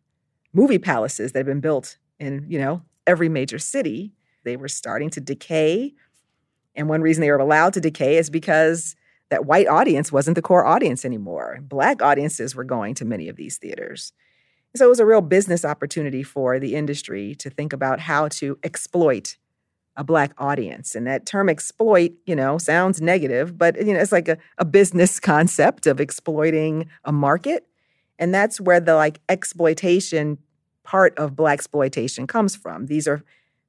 movie 0.56 0.80
palaces 0.80 1.34
that 1.34 1.40
have 1.40 1.46
been 1.46 1.60
built 1.60 1.98
in 2.20 2.46
you 2.48 2.58
know 2.58 2.82
every 3.06 3.30
major 3.30 3.60
city. 3.60 4.14
They 4.44 4.58
were 4.58 4.68
starting 4.68 5.10
to 5.12 5.22
decay. 5.22 5.94
And 6.76 6.90
one 6.90 7.02
reason 7.02 7.22
they 7.22 7.32
were 7.32 7.38
allowed 7.38 7.74
to 7.74 7.82
decay 7.82 8.18
is 8.18 8.30
because 8.30 8.96
that 9.30 9.46
white 9.46 9.68
audience 9.68 10.12
wasn't 10.12 10.36
the 10.36 10.42
core 10.42 10.66
audience 10.66 11.04
anymore. 11.06 11.60
Black 11.62 12.02
audiences 12.02 12.56
were 12.56 12.64
going 12.64 12.94
to 12.96 13.06
many 13.06 13.28
of 13.28 13.38
these 13.38 13.58
theaters. 13.58 14.14
So 14.76 14.86
it 14.86 14.90
was 14.90 15.00
a 15.00 15.06
real 15.06 15.22
business 15.22 15.64
opportunity 15.64 16.22
for 16.22 16.60
the 16.60 16.76
industry 16.76 17.34
to 17.36 17.50
think 17.50 17.72
about 17.74 18.02
how 18.02 18.28
to 18.30 18.60
exploit 18.62 19.38
a 19.96 20.04
black 20.04 20.34
audience. 20.38 20.96
And 20.96 21.08
that 21.08 21.26
term 21.26 21.50
exploit 21.50 22.12
you 22.26 22.36
know 22.36 22.58
sounds 22.58 23.02
negative 23.02 23.58
but 23.58 23.78
you 23.78 23.94
know 23.94 24.00
it's 24.00 24.12
like 24.12 24.28
a, 24.28 24.38
a 24.58 24.66
business 24.66 25.20
concept 25.32 25.88
of 25.88 26.00
exploiting 26.00 26.90
a 27.04 27.12
market. 27.12 27.68
And 28.20 28.34
that's 28.34 28.62
where 28.62 28.80
the 28.80 28.96
like 28.96 29.20
exploitation 29.28 30.38
part 30.86 31.18
of 31.18 31.32
Blaxploitation 31.32 32.28
comes 32.28 32.56
from 32.56 32.86
these 32.86 33.08
are 33.08 33.24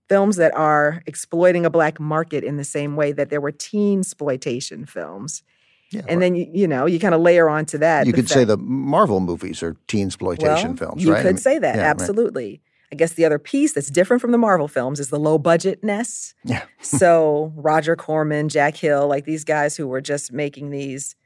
films 0.09 0.37
that 0.37 0.55
are 0.55 1.03
exploiting 1.07 1.67
a 1.67 1.71
black 1.71 1.99
market 1.99 2.45
in 2.45 2.57
the 2.57 2.65
same 2.65 2.95
way 2.95 3.11
that 3.11 3.29
there 3.29 3.41
were 3.41 3.51
teen 3.51 4.01
exploitation 4.01 4.87
films 4.87 5.43
Yeah, 5.91 6.03
and 6.09 6.23
then 6.23 6.37
you, 6.37 6.47
you 6.53 6.69
know 6.69 6.87
you 6.87 7.01
kind 7.01 7.15
of 7.15 7.21
layer 7.21 7.49
onto 7.49 7.79
that 7.79 8.07
you 8.07 8.13
could 8.13 8.29
say 8.29 8.45
the 8.45 8.57
Marvel 8.57 9.19
movies 9.21 9.63
are 9.63 9.77
teen 9.89 10.07
exploitation 10.07 10.69
well, 10.71 10.77
films, 10.77 11.03
You 11.03 11.13
right? 11.13 11.21
I 11.21 11.23
could 11.23 11.35
mean, 11.35 11.39
say 11.39 11.59
that, 11.59 11.77
yeah, 11.77 11.83
right. 11.83 11.89
absolutely. 11.89 12.61
I 12.93 12.95
guess 12.95 13.15
the 13.15 13.25
other 13.25 13.39
piece 13.39 13.73
that's 13.73 13.91
different 13.91 14.21
from 14.21 14.31
the 14.31 14.39
Marvel 14.39 14.69
films 14.69 15.01
is 15.01 15.09
the 15.09 15.19
low 15.19 15.39
budgetness. 15.39 16.35
Yeah. 16.45 16.63
so 16.81 17.53
Roger 17.57 17.97
Corman, 17.97 18.49
Jack 18.49 18.77
Hill, 18.77 19.09
like 19.09 19.25
these 19.25 19.45
guys 19.45 19.77
who 19.77 19.89
were 19.89 20.01
just 20.01 20.33
making 20.33 20.71
these 20.71 21.17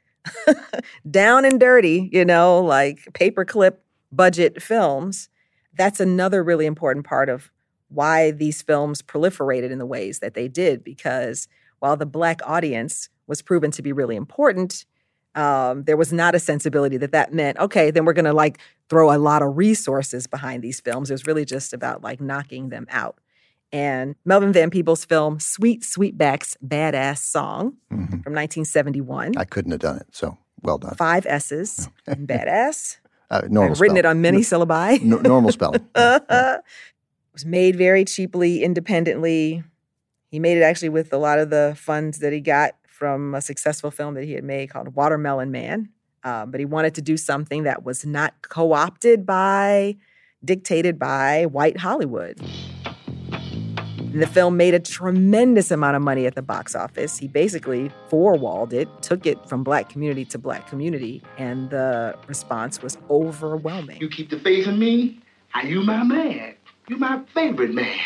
down 1.11 1.45
and 1.45 1.59
dirty, 1.59 2.09
you 2.11 2.25
know, 2.25 2.59
like 2.61 2.99
paperclip 3.13 3.77
budget 4.11 4.61
films. 4.61 5.29
That's 5.75 5.99
another 5.99 6.43
really 6.43 6.65
important 6.65 7.05
part 7.05 7.29
of 7.29 7.51
why 7.89 8.31
these 8.31 8.61
films 8.61 9.01
proliferated 9.01 9.71
in 9.71 9.77
the 9.79 9.85
ways 9.85 10.19
that 10.19 10.33
they 10.33 10.47
did, 10.47 10.83
because 10.83 11.47
while 11.79 11.97
the 11.97 12.05
black 12.05 12.39
audience 12.45 13.09
was 13.27 13.41
proven 13.41 13.71
to 13.71 13.81
be 13.81 13.91
really 13.91 14.15
important, 14.15 14.85
um, 15.35 15.83
there 15.83 15.97
was 15.97 16.11
not 16.11 16.35
a 16.35 16.39
sensibility 16.39 16.97
that 16.97 17.13
that 17.13 17.33
meant 17.33 17.57
okay 17.57 17.89
then 17.89 18.03
we're 18.03 18.11
going 18.11 18.25
to 18.25 18.33
like 18.33 18.59
throw 18.89 19.15
a 19.15 19.17
lot 19.17 19.41
of 19.41 19.55
resources 19.55 20.27
behind 20.27 20.61
these 20.61 20.81
films 20.81 21.09
it 21.09 21.13
was 21.13 21.25
really 21.25 21.45
just 21.45 21.71
about 21.71 22.01
like 22.03 22.19
knocking 22.19 22.67
them 22.67 22.85
out 22.89 23.17
and 23.71 24.15
melvin 24.25 24.51
van 24.51 24.69
peebles 24.69 25.05
film 25.05 25.39
sweet 25.39 25.83
sweetback's 25.83 26.57
badass 26.65 27.19
song 27.19 27.77
Mhm. 27.89 28.21
from 28.21 28.33
1971 28.33 29.37
I 29.37 29.45
couldn't 29.45 29.71
have 29.71 29.79
done 29.79 29.95
it. 29.97 30.07
So 30.11 30.37
well 30.63 30.77
done. 30.77 30.95
five 30.95 31.25
s's 31.25 31.87
in 32.07 32.27
badass 32.27 32.97
Uh, 33.31 33.41
normal 33.49 33.71
i've 33.71 33.81
written 33.81 33.97
it 33.97 34.05
on 34.05 34.21
many 34.21 34.41
syllabi 34.41 35.01
No- 35.01 35.17
normal 35.17 35.51
spelling. 35.51 35.81
it 35.95 36.61
was 37.33 37.45
made 37.45 37.75
very 37.77 38.03
cheaply, 38.03 38.61
independently. 38.63 39.63
He 40.29 40.39
made 40.39 40.57
it 40.57 40.63
actually 40.63 40.89
with 40.89 41.13
a 41.13 41.17
lot 41.17 41.39
of 41.39 41.49
the 41.49 41.73
funds 41.77 42.19
that 42.19 42.33
he 42.33 42.41
got 42.41 42.75
from 42.87 43.33
a 43.33 43.41
successful 43.41 43.89
film 43.89 44.13
that 44.15 44.25
he 44.25 44.33
had 44.33 44.43
made 44.43 44.69
called 44.69 44.95
Watermelon 44.95 45.49
Man. 45.49 45.89
Uh, 46.23 46.45
but 46.45 46.59
he 46.59 46.65
wanted 46.65 46.93
to 46.95 47.01
do 47.01 47.17
something 47.17 47.63
that 47.63 47.83
was 47.83 48.05
not 48.05 48.33
co 48.43 48.73
opted 48.73 49.25
by, 49.25 49.95
dictated 50.43 50.99
by 50.99 51.45
white 51.45 51.77
Hollywood. 51.77 52.39
The 54.13 54.27
film 54.27 54.57
made 54.57 54.73
a 54.73 54.79
tremendous 54.79 55.71
amount 55.71 55.95
of 55.95 56.01
money 56.01 56.25
at 56.25 56.35
the 56.35 56.41
box 56.41 56.75
office. 56.75 57.17
He 57.17 57.29
basically 57.29 57.89
four-walled 58.09 58.73
it, 58.73 58.89
took 59.01 59.25
it 59.25 59.47
from 59.47 59.63
black 59.63 59.87
community 59.87 60.25
to 60.25 60.37
black 60.37 60.67
community, 60.67 61.23
and 61.37 61.69
the 61.69 62.17
response 62.27 62.81
was 62.81 62.97
overwhelming. 63.09 64.01
You 64.01 64.09
keep 64.09 64.29
the 64.29 64.37
faith 64.37 64.67
in 64.67 64.77
me, 64.79 65.21
and 65.53 65.69
you 65.69 65.81
my 65.81 66.03
man. 66.03 66.55
You 66.89 66.97
my 66.97 67.21
favorite 67.33 67.73
man. 67.73 67.97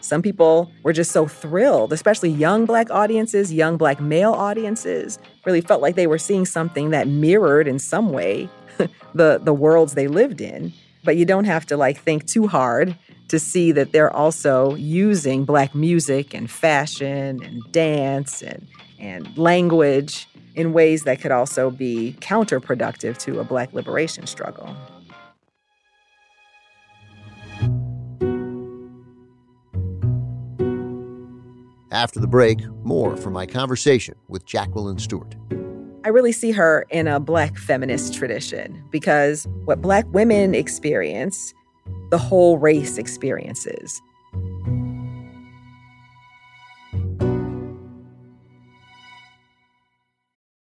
Some 0.00 0.22
people 0.22 0.70
were 0.84 0.92
just 0.92 1.10
so 1.10 1.26
thrilled, 1.26 1.92
especially 1.92 2.30
young 2.30 2.64
black 2.64 2.88
audiences, 2.92 3.52
young 3.52 3.76
black 3.76 4.00
male 4.00 4.32
audiences, 4.32 5.18
really 5.44 5.60
felt 5.60 5.82
like 5.82 5.96
they 5.96 6.06
were 6.06 6.18
seeing 6.18 6.46
something 6.46 6.90
that 6.90 7.08
mirrored 7.08 7.66
in 7.66 7.80
some 7.80 8.10
way 8.10 8.48
the 9.14 9.40
the 9.42 9.52
worlds 9.52 9.94
they 9.94 10.06
lived 10.06 10.40
in. 10.40 10.72
But 11.02 11.16
you 11.16 11.24
don't 11.24 11.46
have 11.46 11.66
to 11.66 11.76
like 11.76 11.98
think 11.98 12.26
too 12.26 12.46
hard 12.46 12.96
to 13.28 13.38
see 13.38 13.72
that 13.72 13.92
they're 13.92 14.12
also 14.12 14.74
using 14.74 15.44
Black 15.44 15.74
music 15.74 16.34
and 16.34 16.50
fashion 16.50 17.42
and 17.42 17.62
dance 17.72 18.42
and, 18.42 18.66
and 18.98 19.36
language 19.36 20.28
in 20.54 20.72
ways 20.72 21.02
that 21.02 21.20
could 21.20 21.32
also 21.32 21.70
be 21.70 22.16
counterproductive 22.20 23.18
to 23.18 23.40
a 23.40 23.44
Black 23.44 23.72
liberation 23.72 24.26
struggle. 24.26 24.76
After 31.90 32.18
the 32.18 32.26
break, 32.26 32.66
more 32.82 33.16
from 33.16 33.34
my 33.34 33.46
conversation 33.46 34.16
with 34.28 34.44
Jacqueline 34.44 34.98
Stewart. 34.98 35.36
I 36.04 36.08
really 36.08 36.32
see 36.32 36.50
her 36.50 36.84
in 36.90 37.06
a 37.06 37.20
Black 37.20 37.56
feminist 37.56 38.12
tradition 38.12 38.82
because 38.90 39.46
what 39.64 39.80
Black 39.80 40.04
women 40.12 40.54
experience, 40.54 41.54
the 42.10 42.18
whole 42.18 42.58
race 42.58 42.98
experiences. 42.98 44.00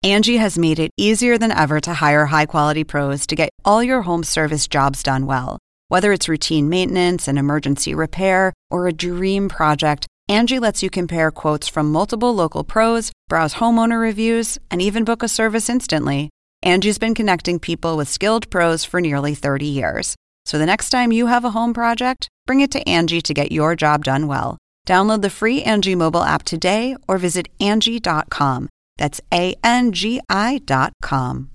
Angie 0.02 0.38
has 0.38 0.58
made 0.58 0.80
it 0.80 0.92
easier 0.98 1.38
than 1.38 1.52
ever 1.52 1.82
to 1.82 1.94
hire 1.94 2.26
high 2.26 2.46
quality 2.46 2.84
pros 2.86 3.28
to 3.28 3.36
get 3.36 3.50
all 3.66 3.84
your 3.84 4.02
home 4.04 4.24
service 4.24 4.66
jobs 4.68 5.04
done 5.04 5.26
well. 5.26 5.60
Whether 5.90 6.14
it's 6.14 6.30
routine 6.30 6.70
maintenance, 6.70 7.28
an 7.28 7.38
emergency 7.38 7.94
repair, 7.94 8.54
or 8.72 8.88
a 8.88 8.94
dream 8.94 9.50
project, 9.50 10.08
Angie 10.30 10.60
lets 10.60 10.82
you 10.82 10.90
compare 10.90 11.32
quotes 11.32 11.68
from 11.68 11.92
multiple 11.92 12.34
local 12.34 12.64
pros, 12.64 13.12
browse 13.28 13.56
homeowner 13.56 14.00
reviews, 14.00 14.58
and 14.72 14.82
even 14.82 15.04
book 15.04 15.22
a 15.22 15.28
service 15.28 15.70
instantly. 15.70 16.30
Angie's 16.64 16.98
been 16.98 17.16
connecting 17.16 17.60
people 17.60 17.98
with 17.98 18.08
skilled 18.08 18.50
pros 18.50 18.86
for 18.86 19.02
nearly 19.02 19.36
30 19.36 19.66
years. 19.66 20.16
So 20.50 20.58
the 20.58 20.66
next 20.66 20.90
time 20.90 21.12
you 21.12 21.28
have 21.28 21.46
a 21.46 21.52
home 21.52 21.76
project, 21.76 22.28
bring 22.48 22.62
it 22.62 22.72
to 22.72 22.90
Angie 22.90 23.22
to 23.22 23.36
get 23.36 23.52
your 23.52 23.76
job 23.76 24.04
done 24.04 24.26
well. 24.26 24.58
Download 24.88 25.22
the 25.22 25.30
free 25.30 25.62
Angie 25.62 25.94
mobile 25.94 26.24
app 26.24 26.42
today 26.42 26.96
or 27.08 27.20
visit 27.20 27.50
Angie.com. 27.60 28.68
That's 28.98 29.22
A 29.32 29.54
N 29.64 29.92
G 29.92 30.20
I.com. 30.28 31.52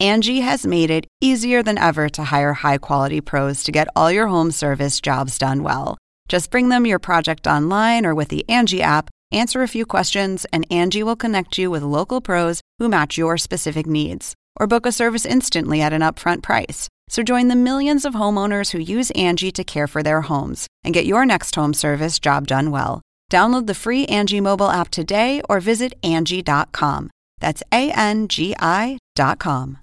Angie 0.00 0.40
has 0.40 0.66
made 0.66 0.90
it 0.90 1.06
easier 1.22 1.62
than 1.62 1.78
ever 1.78 2.10
to 2.10 2.24
hire 2.24 2.52
high 2.52 2.76
quality 2.76 3.22
pros 3.22 3.64
to 3.64 3.72
get 3.72 3.88
all 3.96 4.12
your 4.12 4.26
home 4.26 4.50
service 4.50 5.00
jobs 5.00 5.38
done 5.38 5.62
well. 5.62 5.96
Just 6.28 6.50
bring 6.50 6.68
them 6.68 6.84
your 6.84 6.98
project 6.98 7.46
online 7.46 8.04
or 8.04 8.14
with 8.14 8.28
the 8.28 8.46
Angie 8.50 8.82
app, 8.82 9.08
answer 9.32 9.62
a 9.62 9.66
few 9.76 9.86
questions, 9.86 10.44
and 10.52 10.66
Angie 10.70 11.02
will 11.02 11.16
connect 11.16 11.56
you 11.56 11.70
with 11.70 11.82
local 11.82 12.20
pros 12.20 12.60
who 12.78 12.86
match 12.86 13.16
your 13.16 13.38
specific 13.38 13.86
needs. 13.86 14.34
Or 14.60 14.66
book 14.66 14.84
a 14.84 14.92
service 14.92 15.24
instantly 15.24 15.80
at 15.80 15.94
an 15.94 16.02
upfront 16.02 16.42
price. 16.42 16.90
So 17.08 17.22
join 17.22 17.48
the 17.48 17.56
millions 17.56 18.04
of 18.04 18.14
homeowners 18.14 18.70
who 18.72 18.94
use 18.94 19.10
Angie 19.12 19.52
to 19.52 19.64
care 19.64 19.86
for 19.86 20.02
their 20.02 20.22
homes 20.22 20.66
and 20.82 20.92
get 20.92 21.06
your 21.06 21.24
next 21.24 21.54
home 21.54 21.72
service 21.74 22.18
job 22.18 22.46
done 22.46 22.70
well. 22.70 23.00
Download 23.32 23.66
the 23.66 23.74
free 23.74 24.04
Angie 24.06 24.40
mobile 24.40 24.70
app 24.70 24.90
today 24.90 25.40
or 25.48 25.60
visit 25.60 25.94
Angie.com. 26.02 27.10
That's 27.40 27.62
A 27.72 27.90
N 27.92 28.28
G 28.28 28.54
I.com. 28.58 29.78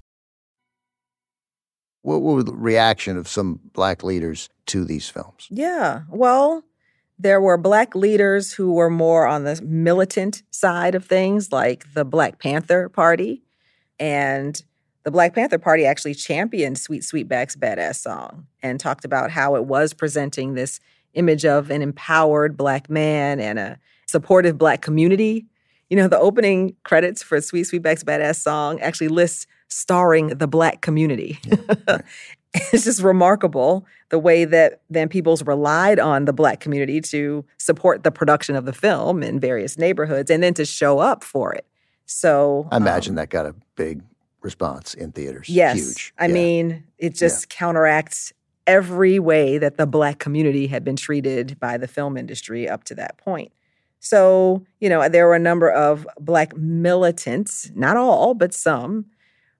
What 2.02 2.22
was 2.22 2.44
the 2.46 2.54
reaction 2.54 3.16
of 3.16 3.28
some 3.28 3.60
black 3.72 4.02
leaders 4.02 4.48
to 4.66 4.84
these 4.84 5.08
films? 5.08 5.46
Yeah. 5.50 6.02
Well, 6.08 6.64
there 7.18 7.40
were 7.40 7.56
black 7.56 7.94
leaders 7.94 8.54
who 8.54 8.72
were 8.72 8.90
more 8.90 9.26
on 9.26 9.44
the 9.44 9.60
militant 9.62 10.42
side 10.50 10.96
of 10.96 11.04
things, 11.04 11.52
like 11.52 11.94
the 11.94 12.04
Black 12.04 12.40
Panther 12.40 12.88
Party. 12.88 13.44
And 14.00 14.60
the 15.04 15.10
Black 15.10 15.34
Panther 15.34 15.58
Party 15.58 15.84
actually 15.84 16.14
championed 16.14 16.78
Sweet 16.78 17.02
Sweetback's 17.02 17.56
Badass 17.56 17.96
Song 17.96 18.46
and 18.62 18.78
talked 18.78 19.04
about 19.04 19.30
how 19.30 19.56
it 19.56 19.64
was 19.64 19.92
presenting 19.92 20.54
this 20.54 20.80
image 21.14 21.44
of 21.44 21.70
an 21.70 21.82
empowered 21.82 22.56
black 22.56 22.88
man 22.88 23.40
and 23.40 23.58
a 23.58 23.78
supportive 24.06 24.58
black 24.58 24.80
community. 24.82 25.46
You 25.90 25.96
know, 25.96 26.08
the 26.08 26.18
opening 26.18 26.76
credits 26.84 27.22
for 27.22 27.40
Sweet 27.40 27.66
Sweetback's 27.66 28.04
Badass 28.04 28.36
Song 28.36 28.80
actually 28.80 29.08
lists 29.08 29.46
starring 29.68 30.28
the 30.28 30.46
black 30.46 30.80
community. 30.80 31.38
It's 32.54 32.84
just 32.84 33.02
remarkable 33.02 33.86
the 34.10 34.18
way 34.18 34.44
that 34.44 34.82
Van 34.90 35.08
Peebles 35.08 35.42
relied 35.42 35.98
on 35.98 36.26
the 36.26 36.34
black 36.34 36.60
community 36.60 37.00
to 37.00 37.44
support 37.56 38.04
the 38.04 38.10
production 38.10 38.56
of 38.56 38.66
the 38.66 38.74
film 38.74 39.22
in 39.22 39.40
various 39.40 39.78
neighborhoods 39.78 40.30
and 40.30 40.42
then 40.42 40.52
to 40.54 40.66
show 40.66 40.98
up 40.98 41.24
for 41.24 41.54
it. 41.54 41.66
So 42.04 42.68
I 42.70 42.76
imagine 42.76 43.12
um, 43.12 43.16
that 43.16 43.30
got 43.30 43.46
a 43.46 43.54
big 43.74 44.02
response 44.42 44.94
in 44.94 45.12
theaters. 45.12 45.48
Yes. 45.48 45.76
Huge. 45.76 46.14
I 46.18 46.26
yeah. 46.26 46.34
mean, 46.34 46.84
it 46.98 47.14
just 47.14 47.46
yeah. 47.48 47.56
counteracts 47.56 48.32
every 48.66 49.18
way 49.18 49.58
that 49.58 49.76
the 49.76 49.86
black 49.86 50.18
community 50.18 50.66
had 50.66 50.84
been 50.84 50.96
treated 50.96 51.58
by 51.58 51.76
the 51.76 51.88
film 51.88 52.16
industry 52.16 52.68
up 52.68 52.84
to 52.84 52.94
that 52.94 53.18
point. 53.18 53.52
So, 53.98 54.64
you 54.80 54.88
know, 54.88 55.08
there 55.08 55.26
were 55.26 55.34
a 55.34 55.40
number 55.40 55.70
of 55.70 56.06
black 56.18 56.56
militants, 56.56 57.70
not 57.74 57.96
all, 57.96 58.34
but 58.34 58.52
some, 58.52 59.06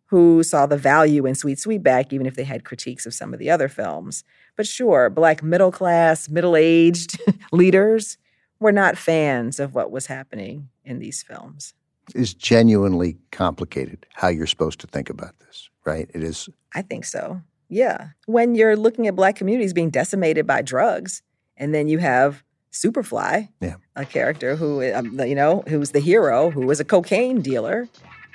who 0.07 0.43
saw 0.43 0.67
the 0.67 0.77
value 0.77 1.25
in 1.27 1.35
Sweet 1.35 1.59
Sweetback, 1.59 2.13
even 2.13 2.27
if 2.27 2.35
they 2.35 2.45
had 2.45 2.65
critiques 2.65 3.07
of 3.07 3.15
some 3.15 3.33
of 3.33 3.39
the 3.39 3.51
other 3.51 3.69
films. 3.69 4.25
But 4.57 4.67
sure, 4.67 5.09
black 5.09 5.43
middle 5.43 5.73
class, 5.73 6.29
middle 6.29 6.57
aged 6.57 7.19
leaders 7.53 8.19
were 8.61 8.73
not 8.73 8.99
fans 8.99 9.59
of 9.59 9.75
what 9.75 9.91
was 9.91 10.07
happening 10.07 10.69
in 10.85 10.99
these 10.99 11.23
films. 11.23 11.73
It's 12.15 12.35
genuinely 12.35 13.17
complicated 13.31 14.07
how 14.15 14.29
you're 14.29 14.47
supposed 14.47 14.81
to 14.81 14.87
think 14.87 15.09
about 15.09 15.39
this, 15.41 15.71
right? 15.85 16.11
It 16.15 16.23
is. 16.23 16.49
I 16.75 16.83
think 16.83 17.05
so. 17.05 17.41
Yeah. 17.69 18.09
When 18.27 18.55
you're 18.55 18.77
looking 18.77 19.07
at 19.07 19.17
black 19.17 19.37
communities 19.37 19.73
being 19.73 19.91
decimated 19.91 20.47
by 20.47 20.63
drugs, 20.63 21.23
and 21.57 21.75
then 21.75 21.89
you 21.89 21.99
have 21.99 22.43
Superfly, 22.73 23.49
yeah. 23.61 23.75
a 23.97 24.07
character 24.07 24.57
who, 24.57 24.83
um, 24.95 25.21
you 25.21 25.35
know, 25.35 25.63
who's 25.69 25.91
the 25.91 26.01
hero, 26.01 26.51
who 26.51 26.67
was 26.67 26.81
a 26.81 26.85
cocaine 26.85 27.43
dealer 27.43 27.87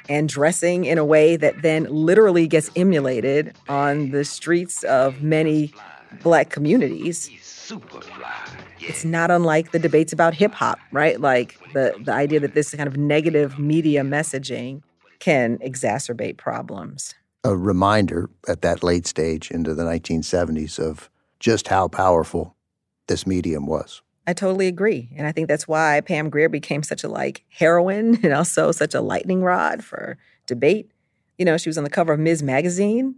and 0.10 0.30
dressing 0.30 0.86
in 0.86 0.99
a 0.99 1.06
way 1.06 1.36
that 1.36 1.62
then 1.63 1.86
literally 1.86 2.47
gets 2.47 2.69
emulated 2.75 3.56
on 3.67 4.12
the 4.12 4.23
streets 4.23 4.84
of 4.84 5.23
many 5.23 5.73
black 6.21 6.49
communities. 6.49 7.30
It's 8.79 9.05
not 9.05 9.31
unlike 9.31 9.71
the 9.71 9.79
debates 9.79 10.13
about 10.13 10.33
hip 10.33 10.53
hop, 10.53 10.79
right? 10.91 11.19
Like 11.19 11.59
the, 11.73 11.95
the 12.03 12.13
idea 12.13 12.39
that 12.39 12.53
this 12.53 12.73
kind 12.73 12.87
of 12.87 12.97
negative 12.97 13.59
media 13.59 14.01
messaging 14.01 14.81
can 15.19 15.57
exacerbate 15.59 16.37
problems. 16.37 17.15
A 17.43 17.55
reminder 17.55 18.29
at 18.47 18.61
that 18.61 18.83
late 18.83 19.07
stage 19.07 19.51
into 19.51 19.73
the 19.73 19.83
1970s 19.83 20.79
of 20.79 21.09
just 21.39 21.67
how 21.67 21.87
powerful 21.87 22.55
this 23.07 23.25
medium 23.25 23.65
was. 23.65 24.01
I 24.27 24.33
totally 24.33 24.67
agree. 24.67 25.09
And 25.15 25.25
I 25.25 25.31
think 25.31 25.47
that's 25.47 25.67
why 25.67 26.01
Pam 26.01 26.29
Grier 26.29 26.49
became 26.49 26.83
such 26.83 27.03
a 27.03 27.07
like 27.07 27.45
heroine 27.49 28.19
and 28.23 28.33
also 28.33 28.71
such 28.71 28.93
a 28.93 29.01
lightning 29.01 29.41
rod 29.41 29.83
for 29.83 30.17
debate. 30.45 30.91
You 31.37 31.45
know, 31.45 31.57
she 31.57 31.69
was 31.69 31.77
on 31.77 31.83
the 31.83 31.89
cover 31.89 32.13
of 32.13 32.19
Ms. 32.19 32.43
Magazine. 32.43 33.15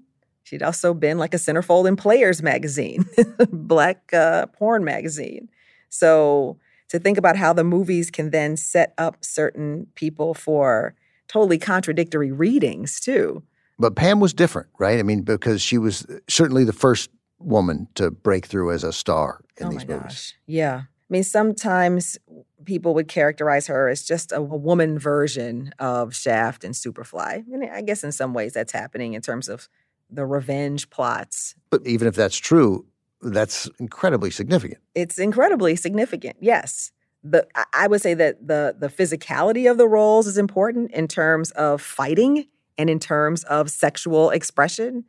She'd 0.49 0.63
also 0.63 0.95
been 0.95 1.19
like 1.19 1.35
a 1.35 1.37
centerfold 1.37 1.87
in 1.87 1.95
Players 1.95 2.41
Magazine, 2.41 3.05
black 3.51 4.11
uh, 4.11 4.47
porn 4.47 4.83
magazine. 4.83 5.47
So 5.89 6.57
to 6.87 6.97
think 6.97 7.19
about 7.19 7.35
how 7.35 7.53
the 7.53 7.63
movies 7.63 8.09
can 8.09 8.31
then 8.31 8.57
set 8.57 8.95
up 8.97 9.23
certain 9.23 9.85
people 9.93 10.33
for 10.33 10.95
totally 11.27 11.59
contradictory 11.59 12.31
readings 12.31 12.99
too. 12.99 13.43
But 13.77 13.95
Pam 13.95 14.19
was 14.19 14.33
different, 14.33 14.69
right? 14.79 14.97
I 14.97 15.03
mean, 15.03 15.21
because 15.21 15.61
she 15.61 15.77
was 15.77 16.07
certainly 16.27 16.63
the 16.63 16.73
first 16.73 17.11
woman 17.37 17.87
to 17.93 18.09
break 18.09 18.47
through 18.47 18.71
as 18.71 18.83
a 18.83 18.91
star 18.91 19.41
in 19.57 19.67
oh 19.67 19.69
these 19.69 19.87
my 19.87 19.97
movies. 19.97 20.09
Gosh. 20.09 20.35
Yeah. 20.47 20.81
I 20.85 21.11
mean, 21.11 21.23
sometimes 21.23 22.17
people 22.65 22.95
would 22.95 23.07
characterize 23.07 23.67
her 23.67 23.87
as 23.87 24.03
just 24.03 24.31
a, 24.31 24.37
a, 24.37 24.41
woman 24.41 24.97
version 24.97 25.73
of 25.77 26.15
Shaft 26.15 26.63
and 26.63 26.73
Superfly. 26.73 27.43
And 27.53 27.69
I 27.69 27.81
guess 27.81 28.03
in 28.03 28.11
some 28.11 28.33
ways 28.33 28.53
that's 28.53 28.71
happening 28.71 29.13
in 29.13 29.21
terms 29.21 29.47
of 29.47 29.69
the 30.09 30.25
revenge 30.25 30.89
plots. 30.89 31.55
But 31.69 31.85
even 31.85 32.07
if 32.07 32.15
that's 32.15 32.37
true, 32.37 32.85
that's 33.21 33.69
incredibly 33.79 34.31
significant. 34.31 34.81
It's 34.95 35.19
incredibly 35.19 35.75
significant, 35.75 36.37
yes. 36.39 36.91
The, 37.23 37.47
I 37.73 37.87
would 37.87 38.01
say 38.01 38.13
that 38.13 38.47
the 38.47 38.75
the 38.79 38.87
physicality 38.87 39.69
of 39.69 39.77
the 39.77 39.87
roles 39.87 40.25
is 40.25 40.37
important 40.37 40.91
in 40.91 41.07
terms 41.07 41.51
of 41.51 41.81
fighting 41.81 42.47
and 42.77 42.89
in 42.89 42.97
terms 42.97 43.43
of 43.43 43.69
sexual 43.69 44.29
expression. 44.29 45.03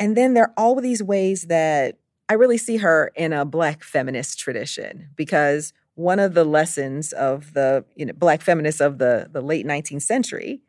And 0.00 0.16
then 0.16 0.34
there 0.34 0.44
are 0.44 0.54
all 0.56 0.80
these 0.80 1.00
ways 1.00 1.42
that 1.42 1.98
I 2.28 2.34
really 2.34 2.58
see 2.58 2.78
her 2.78 3.12
in 3.14 3.32
a 3.32 3.44
black 3.44 3.84
feminist 3.84 4.40
tradition 4.40 5.10
because 5.14 5.72
one 5.94 6.18
of 6.18 6.34
the 6.34 6.44
lessons 6.44 7.12
of 7.12 7.52
the 7.54 7.84
you 7.94 8.04
know 8.04 8.12
black 8.14 8.42
feminists 8.42 8.80
of 8.80 8.98
the 8.98 9.28
the 9.30 9.40
late 9.40 9.64
19th 9.64 10.02
century 10.02 10.60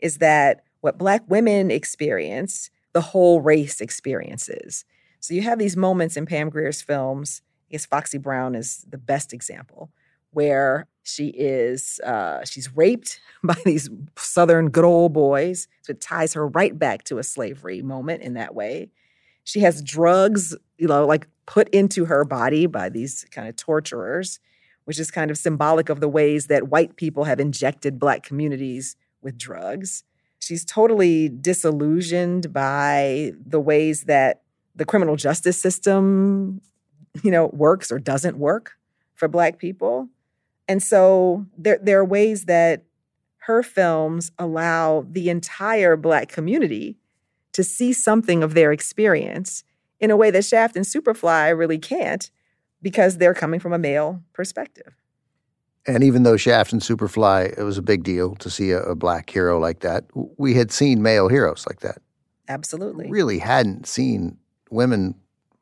is 0.00 0.18
that 0.18 0.64
what 0.80 0.98
black 0.98 1.22
women 1.28 1.70
experience 1.70 2.70
the 2.96 3.02
whole 3.02 3.42
race 3.42 3.80
experiences 3.82 4.86
so 5.20 5.34
you 5.34 5.42
have 5.42 5.60
these 5.60 5.76
moments 5.76 6.16
in 6.16 6.26
pam 6.26 6.50
grier's 6.50 6.82
films 6.82 7.42
i 7.70 7.72
guess 7.72 7.86
foxy 7.86 8.18
brown 8.18 8.56
is 8.56 8.86
the 8.90 8.98
best 8.98 9.34
example 9.34 9.90
where 10.32 10.88
she 11.04 11.28
is 11.28 12.00
uh, 12.04 12.44
she's 12.44 12.76
raped 12.76 13.20
by 13.44 13.56
these 13.66 13.90
southern 14.16 14.70
good 14.70 14.84
old 14.84 15.14
boys 15.14 15.68
so 15.82 15.92
it 15.92 16.00
ties 16.02 16.34
her 16.34 16.48
right 16.48 16.78
back 16.78 17.04
to 17.04 17.18
a 17.18 17.24
slavery 17.24 17.82
moment 17.82 18.22
in 18.22 18.34
that 18.34 18.54
way 18.54 18.90
She 19.44 19.60
has 19.60 19.82
drugs, 19.82 20.56
you 20.78 20.88
know, 20.88 21.06
like 21.06 21.28
put 21.46 21.68
into 21.70 22.06
her 22.06 22.24
body 22.24 22.66
by 22.66 22.90
these 22.90 23.26
kind 23.32 23.48
of 23.48 23.56
torturers, 23.56 24.40
which 24.86 25.00
is 25.00 25.10
kind 25.10 25.30
of 25.30 25.38
symbolic 25.38 25.88
of 25.90 26.00
the 26.00 26.08
ways 26.08 26.48
that 26.48 26.68
white 26.68 26.96
people 26.96 27.24
have 27.24 27.40
injected 27.40 27.98
black 28.00 28.24
communities 28.24 28.96
with 29.22 29.38
drugs. 29.38 30.04
She's 30.46 30.64
totally 30.64 31.28
disillusioned 31.28 32.52
by 32.52 33.32
the 33.44 33.58
ways 33.58 34.04
that 34.04 34.42
the 34.76 34.84
criminal 34.84 35.16
justice 35.16 35.60
system, 35.60 36.60
you 37.24 37.32
know, 37.32 37.46
works 37.52 37.90
or 37.90 37.98
doesn't 37.98 38.38
work 38.38 38.78
for 39.14 39.26
black 39.26 39.58
people. 39.58 40.08
And 40.68 40.80
so 40.80 41.46
there, 41.58 41.78
there 41.82 41.98
are 41.98 42.04
ways 42.04 42.44
that 42.44 42.84
her 43.38 43.64
films 43.64 44.30
allow 44.38 45.04
the 45.10 45.30
entire 45.30 45.96
black 45.96 46.28
community 46.28 46.96
to 47.52 47.64
see 47.64 47.92
something 47.92 48.44
of 48.44 48.54
their 48.54 48.70
experience 48.70 49.64
in 49.98 50.10
a 50.12 50.16
way 50.16 50.30
that 50.30 50.44
Shaft 50.44 50.76
and 50.76 50.84
Superfly 50.84 51.56
really 51.58 51.78
can't 51.78 52.30
because 52.82 53.16
they're 53.16 53.34
coming 53.34 53.58
from 53.58 53.72
a 53.72 53.78
male 53.78 54.22
perspective. 54.32 54.94
And 55.86 56.02
even 56.02 56.24
though 56.24 56.36
Shaft 56.36 56.72
and 56.72 56.82
Superfly, 56.82 57.56
it 57.56 57.62
was 57.62 57.78
a 57.78 57.82
big 57.82 58.02
deal 58.02 58.34
to 58.36 58.50
see 58.50 58.72
a, 58.72 58.82
a 58.82 58.94
black 58.94 59.30
hero 59.30 59.58
like 59.58 59.80
that, 59.80 60.04
we 60.36 60.54
had 60.54 60.72
seen 60.72 61.02
male 61.02 61.28
heroes 61.28 61.64
like 61.66 61.80
that. 61.80 61.98
Absolutely. 62.48 63.08
Really 63.08 63.38
hadn't 63.38 63.86
seen 63.86 64.36
women, 64.70 65.14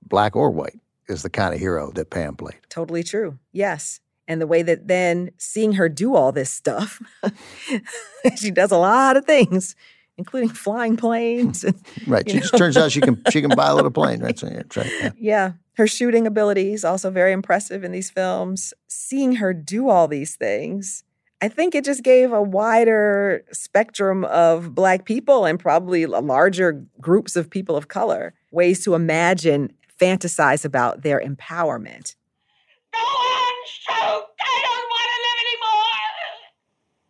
black 0.02 0.34
or 0.34 0.50
white, 0.50 0.80
as 1.08 1.22
the 1.22 1.30
kind 1.30 1.54
of 1.54 1.60
hero 1.60 1.90
that 1.92 2.10
Pam 2.10 2.36
played. 2.36 2.58
Totally 2.68 3.02
true. 3.02 3.38
Yes. 3.52 4.00
And 4.26 4.40
the 4.40 4.46
way 4.46 4.62
that 4.62 4.88
then 4.88 5.30
seeing 5.36 5.74
her 5.74 5.88
do 5.88 6.14
all 6.14 6.32
this 6.32 6.50
stuff, 6.50 7.02
she 8.36 8.50
does 8.50 8.70
a 8.70 8.78
lot 8.78 9.16
of 9.16 9.26
things 9.26 9.76
including 10.16 10.48
flying 10.48 10.96
planes. 10.96 11.64
And, 11.64 11.74
right. 12.06 12.28
She 12.28 12.36
know. 12.36 12.40
just 12.40 12.56
turns 12.56 12.76
out 12.76 12.92
she 12.92 13.00
can 13.00 13.20
she 13.30 13.40
can 13.40 13.50
buy 13.50 13.68
a 13.68 13.74
little 13.74 13.90
plane. 14.00 14.20
Right. 14.20 14.38
So, 14.38 14.48
yeah, 14.48 14.62
right. 14.76 14.92
Yeah. 14.92 15.10
yeah. 15.18 15.52
Her 15.76 15.86
shooting 15.86 16.26
abilities 16.26 16.84
also 16.84 17.10
very 17.10 17.32
impressive 17.32 17.82
in 17.82 17.92
these 17.92 18.10
films. 18.10 18.72
Seeing 18.86 19.36
her 19.36 19.52
do 19.52 19.88
all 19.88 20.06
these 20.06 20.36
things, 20.36 21.02
I 21.42 21.48
think 21.48 21.74
it 21.74 21.84
just 21.84 22.02
gave 22.02 22.32
a 22.32 22.40
wider 22.42 23.44
spectrum 23.52 24.24
of 24.24 24.74
black 24.74 25.04
people 25.04 25.44
and 25.44 25.58
probably 25.58 26.06
larger 26.06 26.84
groups 27.00 27.34
of 27.36 27.50
people 27.50 27.76
of 27.76 27.88
color 27.88 28.34
ways 28.52 28.84
to 28.84 28.94
imagine, 28.94 29.72
fantasize 30.00 30.64
about 30.64 31.02
their 31.02 31.20
empowerment. 31.20 32.14
Go 32.92 33.00
on, 33.00 33.54
shoot! 33.66 33.92
I 33.92 34.60
don't 34.62 34.88
want 34.88 35.10
to 35.10 35.18
live 35.26 35.38
anymore. 35.44 35.96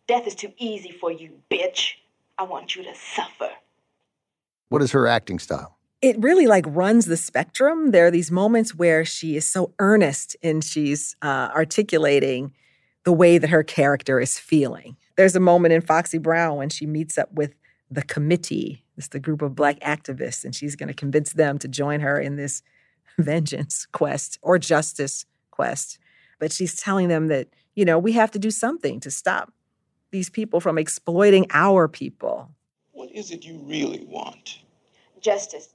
Death 0.07 0.27
is 0.27 0.35
too 0.35 0.53
easy 0.57 0.91
for 0.91 1.11
you, 1.11 1.39
bitch. 1.51 1.93
I 2.37 2.43
want 2.43 2.75
you 2.75 2.83
to 2.83 2.95
suffer. 2.95 3.51
What 4.69 4.81
is 4.81 4.91
her 4.91 5.07
acting 5.07 5.37
style? 5.39 5.77
It 6.01 6.19
really 6.19 6.45
like 6.45 6.65
runs 6.67 7.05
the 7.05 7.17
spectrum. 7.17 7.91
There 7.91 8.07
are 8.07 8.11
these 8.11 8.31
moments 8.31 8.75
where 8.75 9.05
she 9.05 9.35
is 9.35 9.47
so 9.47 9.73
earnest 9.79 10.35
and 10.43 10.63
she's 10.63 11.15
uh, 11.21 11.49
articulating 11.55 12.53
the 13.05 13.13
way 13.13 13.37
that 13.37 13.49
her 13.49 13.63
character 13.63 14.19
is 14.19 14.37
feeling. 14.37 14.97
There's 15.15 15.35
a 15.35 15.39
moment 15.39 15.73
in 15.73 15.81
Foxy 15.81 16.17
Brown 16.17 16.57
when 16.57 16.69
she 16.69 16.85
meets 16.85 17.17
up 17.17 17.31
with 17.31 17.55
the 17.89 18.01
committee. 18.01 18.83
It's 18.97 19.07
the 19.09 19.19
group 19.19 19.41
of 19.41 19.55
black 19.55 19.79
activists, 19.79 20.43
and 20.43 20.53
she's 20.53 20.75
going 20.75 20.87
to 20.87 20.93
convince 20.93 21.33
them 21.33 21.57
to 21.59 21.67
join 21.67 22.01
her 22.01 22.19
in 22.19 22.35
this 22.35 22.61
vengeance 23.17 23.87
quest 23.91 24.37
or 24.41 24.57
justice 24.57 25.25
quest. 25.51 25.99
But 26.39 26.51
she's 26.51 26.75
telling 26.75 27.07
them 27.07 27.27
that, 27.27 27.47
you 27.75 27.85
know, 27.85 27.97
we 27.97 28.11
have 28.13 28.31
to 28.31 28.39
do 28.39 28.51
something 28.51 28.99
to 29.01 29.11
stop 29.11 29.53
these 30.11 30.29
people 30.29 30.59
from 30.59 30.77
exploiting 30.77 31.45
our 31.51 31.87
people. 31.87 32.49
What 32.91 33.11
is 33.11 33.31
it 33.31 33.45
you 33.45 33.59
really 33.65 34.03
want? 34.05 34.59
Justice. 35.21 35.74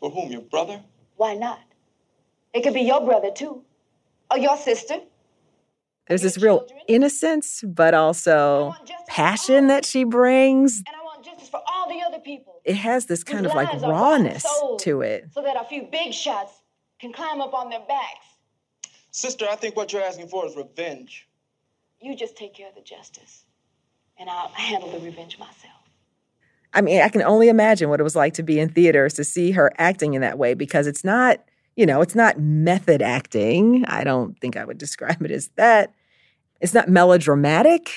For 0.00 0.10
whom? 0.10 0.30
Your 0.30 0.42
brother? 0.42 0.82
Why 1.16 1.34
not? 1.34 1.60
It 2.52 2.62
could 2.62 2.74
be 2.74 2.82
your 2.82 3.04
brother, 3.04 3.30
too. 3.30 3.64
Or 4.30 4.38
your 4.38 4.56
sister. 4.56 4.98
There's 6.08 6.22
this 6.22 6.38
real 6.38 6.60
children. 6.60 6.80
innocence, 6.88 7.64
but 7.66 7.94
also 7.94 8.74
passion 9.08 9.66
that 9.68 9.84
she 9.84 10.04
brings. 10.04 10.78
And 10.86 10.96
I 10.96 11.02
want 11.02 11.24
justice 11.24 11.48
for 11.48 11.60
all 11.68 11.88
the 11.88 12.00
other 12.06 12.20
people. 12.20 12.60
It 12.64 12.76
has 12.76 13.06
this 13.06 13.24
kind 13.24 13.44
of 13.44 13.54
like 13.54 13.72
rawness 13.82 14.46
to 14.80 15.00
it. 15.00 15.26
So 15.32 15.42
that 15.42 15.56
a 15.60 15.64
few 15.64 15.82
big 15.90 16.12
shots 16.12 16.52
can 17.00 17.12
climb 17.12 17.40
up 17.40 17.54
on 17.54 17.70
their 17.70 17.80
backs. 17.80 18.26
Sister, 19.10 19.46
I 19.50 19.56
think 19.56 19.76
what 19.76 19.92
you're 19.92 20.02
asking 20.02 20.28
for 20.28 20.46
is 20.46 20.56
revenge. 20.56 21.28
You 22.00 22.14
just 22.14 22.36
take 22.36 22.54
care 22.54 22.68
of 22.68 22.74
the 22.74 22.82
justice 22.82 23.44
and 24.18 24.28
I'll 24.30 24.48
handle 24.48 24.90
the 24.90 25.00
revenge 25.00 25.38
myself. 25.38 25.85
I 26.76 26.82
mean, 26.82 27.00
I 27.00 27.08
can 27.08 27.22
only 27.22 27.48
imagine 27.48 27.88
what 27.88 28.00
it 28.00 28.02
was 28.02 28.14
like 28.14 28.34
to 28.34 28.42
be 28.42 28.60
in 28.60 28.68
theaters 28.68 29.14
to 29.14 29.24
see 29.24 29.50
her 29.52 29.72
acting 29.78 30.12
in 30.12 30.20
that 30.20 30.38
way 30.38 30.52
because 30.52 30.86
it's 30.86 31.02
not, 31.02 31.42
you 31.74 31.86
know, 31.86 32.02
it's 32.02 32.14
not 32.14 32.38
method 32.38 33.00
acting. 33.00 33.86
I 33.86 34.04
don't 34.04 34.38
think 34.40 34.58
I 34.58 34.64
would 34.66 34.76
describe 34.86 35.22
it 35.22 35.30
as 35.30 35.48
that. 35.56 35.94
It's 36.60 36.74
not 36.74 36.90
melodramatic. 36.90 37.90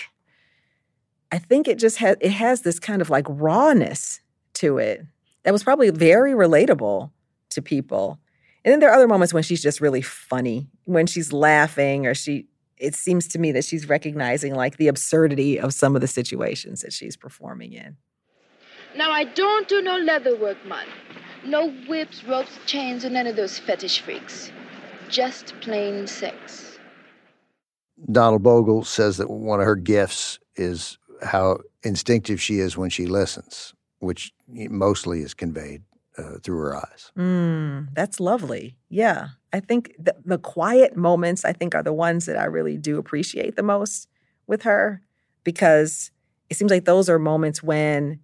I 1.30 1.40
think 1.40 1.68
it 1.68 1.78
just 1.78 1.98
has 1.98 2.16
it 2.22 2.32
has 2.32 2.62
this 2.62 2.80
kind 2.80 3.02
of 3.02 3.10
like 3.10 3.26
rawness 3.28 4.22
to 4.56 4.78
it 4.78 5.06
that 5.44 5.52
was 5.52 5.64
probably 5.64 5.90
very 5.90 6.32
relatable 6.32 7.12
to 7.50 7.62
people. 7.62 8.18
And 8.64 8.72
then 8.72 8.80
there 8.80 8.90
are 8.90 8.96
other 8.96 9.08
moments 9.08 9.34
when 9.34 9.44
she's 9.44 9.62
just 9.62 9.82
really 9.82 10.02
funny, 10.02 10.68
when 10.86 11.06
she's 11.06 11.34
laughing 11.34 12.08
or 12.08 12.14
she 12.14 12.48
it 12.78 12.96
seems 12.96 13.28
to 13.28 13.40
me 13.40 13.52
that 13.52 13.66
she's 13.66 13.90
recognizing 13.90 14.56
like 14.56 14.78
the 14.78 14.88
absurdity 14.88 15.60
of 15.60 15.74
some 15.74 15.96
of 15.96 16.02
the 16.02 16.08
situations 16.08 16.80
that 16.80 16.94
she's 16.94 17.18
performing 17.18 17.74
in. 17.74 17.98
Now, 18.96 19.12
I 19.12 19.24
don't 19.24 19.68
do 19.68 19.82
no 19.82 19.98
leather 19.98 20.36
work, 20.36 20.64
man. 20.66 20.88
No 21.46 21.70
whips, 21.88 22.24
ropes, 22.24 22.60
chains, 22.66 23.06
or 23.06 23.10
none 23.10 23.28
of 23.28 23.36
those 23.36 23.60
fetish 23.60 24.02
freaks. 24.02 24.52
Just 25.10 25.54
plain 25.62 26.08
sex. 26.08 26.80
Donald 28.12 28.44
Bogle 28.44 28.84
says 28.84 29.18
that 29.18 29.30
one 29.30 29.60
of 29.60 29.66
her 29.66 29.76
gifts 29.76 30.40
is 30.56 30.98
how 31.22 31.60
instinctive 31.84 32.42
she 32.42 32.60
is 32.60 32.78
when 32.78 32.90
she 32.90 33.06
listens, 33.06 33.74
which 34.00 34.32
mostly 34.48 35.22
is 35.22 35.34
conveyed 35.34 35.84
uh, 36.18 36.38
through 36.44 36.58
her 36.58 36.76
eyes. 36.76 37.12
Mm, 37.18 37.90
that's 37.94 38.20
lovely. 38.20 38.76
Yeah. 38.90 39.30
I 39.54 39.60
think 39.60 39.96
the, 39.98 40.16
the 40.26 40.38
quiet 40.38 40.96
moments, 40.96 41.46
I 41.46 41.54
think, 41.54 41.76
are 41.76 41.84
the 41.84 41.94
ones 41.94 42.26
that 42.26 42.38
I 42.38 42.46
really 42.46 42.78
do 42.78 42.98
appreciate 42.98 43.56
the 43.56 43.64
most 43.64 44.08
with 44.48 44.64
her 44.64 45.02
because 45.44 46.12
it 46.50 46.58
seems 46.58 46.72
like 46.72 46.86
those 46.86 47.10
are 47.10 47.20
moments 47.20 47.62
when 47.64 48.20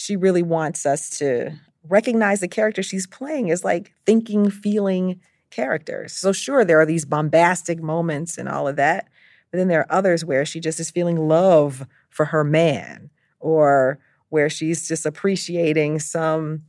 she 0.00 0.16
really 0.16 0.42
wants 0.42 0.86
us 0.86 1.10
to 1.18 1.52
recognize 1.88 2.40
the 2.40 2.48
character 2.48 2.82
she's 2.82 3.06
playing 3.06 3.50
as 3.50 3.64
like 3.64 3.92
thinking, 4.06 4.50
feeling 4.50 5.20
characters. 5.50 6.12
So, 6.12 6.32
sure, 6.32 6.64
there 6.64 6.80
are 6.80 6.86
these 6.86 7.04
bombastic 7.04 7.82
moments 7.82 8.38
and 8.38 8.48
all 8.48 8.68
of 8.68 8.76
that, 8.76 9.08
but 9.50 9.58
then 9.58 9.68
there 9.68 9.80
are 9.80 9.92
others 9.92 10.24
where 10.24 10.44
she 10.44 10.60
just 10.60 10.80
is 10.80 10.90
feeling 10.90 11.16
love 11.28 11.86
for 12.08 12.26
her 12.26 12.44
man 12.44 13.10
or 13.40 13.98
where 14.28 14.50
she's 14.50 14.86
just 14.86 15.06
appreciating 15.06 15.98
some 15.98 16.62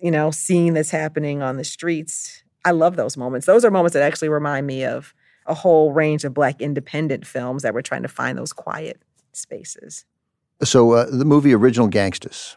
you 0.00 0.10
know, 0.10 0.30
scene 0.30 0.74
that's 0.74 0.90
happening 0.90 1.42
on 1.42 1.56
the 1.56 1.64
streets. 1.64 2.42
I 2.64 2.72
love 2.72 2.96
those 2.96 3.16
moments. 3.16 3.46
Those 3.46 3.64
are 3.64 3.70
moments 3.70 3.94
that 3.94 4.02
actually 4.02 4.28
remind 4.28 4.66
me 4.66 4.84
of 4.84 5.14
a 5.46 5.54
whole 5.54 5.92
range 5.92 6.24
of 6.24 6.34
Black 6.34 6.60
independent 6.60 7.26
films 7.26 7.62
that 7.62 7.74
were 7.74 7.82
trying 7.82 8.02
to 8.02 8.08
find 8.08 8.36
those 8.36 8.52
quiet 8.52 9.00
spaces. 9.32 10.04
So, 10.62 10.92
uh, 10.92 11.06
the 11.10 11.24
movie 11.24 11.54
Original 11.54 11.88
Gangstas. 11.88 12.56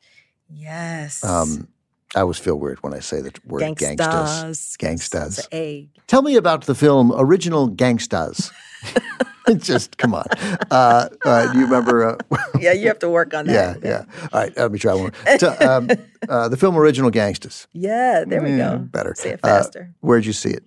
Yes. 0.50 1.24
Um, 1.24 1.68
I 2.16 2.22
always 2.22 2.40
feel 2.40 2.56
weird 2.56 2.82
when 2.82 2.94
I 2.94 3.00
say 3.00 3.22
the 3.22 3.32
word 3.46 3.62
gangstas. 3.62 3.98
Gangstas. 3.98 4.78
Gangstas. 4.78 5.48
A. 5.54 5.90
Tell 6.08 6.22
me 6.22 6.36
about 6.36 6.66
the 6.66 6.74
film 6.74 7.12
Original 7.16 7.70
Gangstas. 7.70 8.52
just 9.58 9.98
come 9.98 10.14
on. 10.14 10.26
Uh, 10.72 11.10
uh, 11.26 11.52
do 11.52 11.60
you 11.60 11.66
remember? 11.66 12.18
Uh, 12.32 12.38
yeah, 12.60 12.74
you 12.74 12.88
have 12.88 13.00
to 13.00 13.10
work 13.10 13.34
on 13.34 13.46
that. 13.48 13.82
Yeah, 13.84 13.90
yeah. 13.90 14.28
All 14.32 14.42
right, 14.42 14.56
let 14.58 14.72
me 14.72 14.80
try 14.80 14.94
one. 14.94 15.12
So, 15.38 15.56
um, 15.60 15.90
uh, 16.28 16.50
the 16.50 16.58
film 16.58 16.78
Original 16.78 17.12
Gangstas. 17.12 17.68
Yeah, 17.74 18.24
there 18.26 18.42
we 18.42 18.58
go. 18.58 18.78
Better. 18.78 19.14
Say 19.16 19.32
it 19.32 19.42
faster. 19.42 19.90
Uh, 19.92 19.98
where'd 20.02 20.26
you 20.26 20.34
see 20.34 20.52
it? 20.52 20.64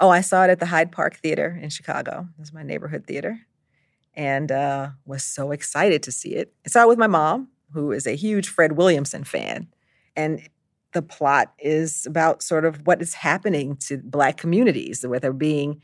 Oh, 0.00 0.10
I 0.10 0.20
saw 0.20 0.44
it 0.44 0.50
at 0.50 0.58
the 0.58 0.66
Hyde 0.66 0.92
Park 0.92 1.16
Theater 1.16 1.58
in 1.60 1.70
Chicago. 1.70 2.28
It 2.36 2.40
was 2.40 2.52
my 2.52 2.62
neighborhood 2.62 3.06
theater, 3.06 3.40
and 4.14 4.52
uh, 4.52 4.90
was 5.06 5.24
so 5.24 5.50
excited 5.50 6.02
to 6.04 6.12
see 6.12 6.34
it. 6.34 6.52
It 6.64 6.88
with 6.88 6.98
my 6.98 7.06
mom, 7.06 7.48
who 7.72 7.92
is 7.92 8.06
a 8.06 8.16
huge 8.16 8.48
Fred 8.48 8.72
Williamson 8.72 9.24
fan, 9.24 9.68
and 10.16 10.48
the 10.92 11.02
plot 11.02 11.54
is 11.58 12.04
about 12.04 12.42
sort 12.42 12.64
of 12.64 12.86
what 12.86 13.00
is 13.00 13.14
happening 13.14 13.76
to 13.76 13.98
Black 13.98 14.36
communities, 14.36 15.06
where 15.06 15.18
they're 15.18 15.32
being 15.32 15.80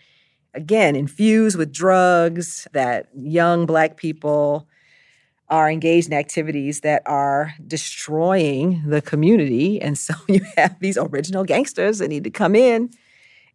again, 0.54 0.96
infused 0.96 1.56
with 1.56 1.72
drugs, 1.72 2.66
that 2.72 3.08
young 3.16 3.66
Black 3.66 3.96
people 3.96 4.66
are 5.48 5.70
engaged 5.70 6.08
in 6.08 6.12
activities 6.12 6.80
that 6.80 7.02
are 7.06 7.54
destroying 7.66 8.82
the 8.86 9.00
community. 9.00 9.80
And 9.80 9.96
so 9.96 10.14
you 10.28 10.40
have 10.56 10.78
these 10.80 10.98
original 10.98 11.44
gangsters 11.44 11.98
that 11.98 12.08
need 12.08 12.24
to 12.24 12.30
come 12.30 12.54
in 12.54 12.90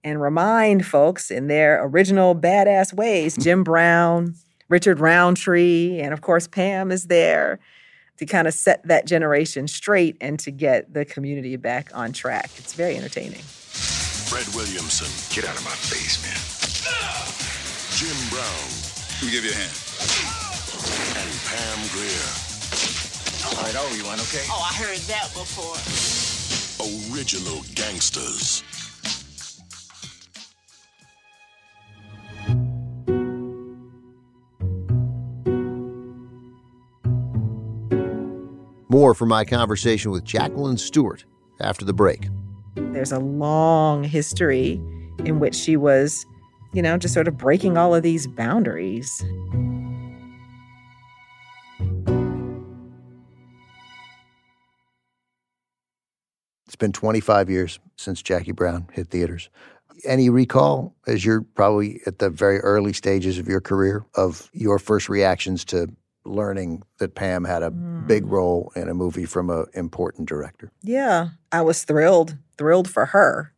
and 0.04 0.22
remind 0.22 0.86
folks 0.86 1.32
in 1.32 1.48
their 1.48 1.84
original 1.86 2.36
badass 2.36 2.94
ways 2.94 3.38
Jim 3.38 3.64
Brown, 3.64 4.36
Richard 4.74 5.00
Roundtree, 5.00 6.00
and 6.00 6.14
of 6.14 6.22
course, 6.22 6.48
Pam 6.48 6.92
is 6.92 7.06
there 7.06 7.60
to 8.18 8.26
kind 8.26 8.48
of 8.48 8.56
set 8.56 8.82
that 8.88 9.06
generation 9.06 9.68
straight 9.68 10.18
and 10.20 10.40
to 10.40 10.50
get 10.50 10.96
the 10.96 11.06
community 11.06 11.58
back 11.58 11.92
on 11.94 12.12
track. 12.12 12.50
It's 12.58 12.74
very 12.74 12.98
entertaining. 12.98 13.44
Fred 13.44 14.48
Williamson. 14.56 15.06
Get 15.30 15.48
out 15.48 15.56
of 15.56 15.64
my 15.64 15.78
face, 15.78 16.18
man. 16.26 16.34
Jim 17.94 18.18
Brown. 18.34 18.66
Let 19.22 19.26
me 19.26 19.30
give 19.30 19.46
you 19.46 19.54
a 19.54 19.62
hand. 19.62 19.78
And 21.22 21.30
Pam 21.54 21.78
Grier. 21.94 22.34
All 23.46 23.62
right, 23.62 23.78
oh, 23.78 23.94
you 23.94 24.04
want 24.10 24.22
okay? 24.26 24.42
Oh, 24.50 24.58
I 24.58 24.74
heard 24.74 24.98
that 25.06 25.30
before. 25.38 25.78
Original 27.14 27.62
gangsters. 27.76 28.64
More 38.94 39.16
from 39.16 39.30
my 39.30 39.44
conversation 39.44 40.12
with 40.12 40.24
Jacqueline 40.24 40.78
Stewart 40.78 41.26
after 41.60 41.84
the 41.84 41.94
break. 41.94 42.28
There's 42.76 43.12
a 43.12 43.18
long 43.18 44.04
history 44.04 44.74
in 45.26 45.40
which 45.40 45.56
she 45.56 45.76
was, 45.76 46.24
you 46.74 46.84
know, 46.84 46.96
just 46.98 47.16
sort 47.16 47.28
of 47.28 47.36
breaking 47.36 47.76
all 47.76 47.96
of 47.96 48.04
these 48.04 48.28
boundaries. 48.28 49.10
It's 56.68 56.76
been 56.78 56.92
25 56.92 57.50
years 57.50 57.80
since 57.96 58.22
Jackie 58.22 58.52
Brown 58.52 58.88
hit 58.94 59.08
theaters. 59.08 59.50
Any 60.06 60.30
recall, 60.30 60.96
as 61.08 61.26
you're 61.26 61.42
probably 61.42 62.00
at 62.06 62.20
the 62.20 62.30
very 62.30 62.60
early 62.60 62.94
stages 62.94 63.40
of 63.40 63.48
your 63.48 63.60
career, 63.60 64.06
of 64.14 64.52
your 64.54 64.78
first 64.78 65.10
reactions 65.10 65.66
to 65.66 65.88
learning 66.26 66.84
that 67.00 67.16
Pam 67.16 67.44
had 67.44 67.64
a 67.64 67.72
mm. 67.72 67.93
Big 68.08 68.26
role 68.26 68.72
in 68.76 68.90
a 68.90 68.94
movie 68.94 69.26
from 69.26 69.50
an 69.50 69.66
important 69.74 70.28
director? 70.28 70.72
Yeah, 70.82 71.30
I 71.52 71.62
was 71.62 71.84
thrilled, 71.84 72.38
thrilled 72.58 72.90
for 72.90 73.08
her 73.08 73.54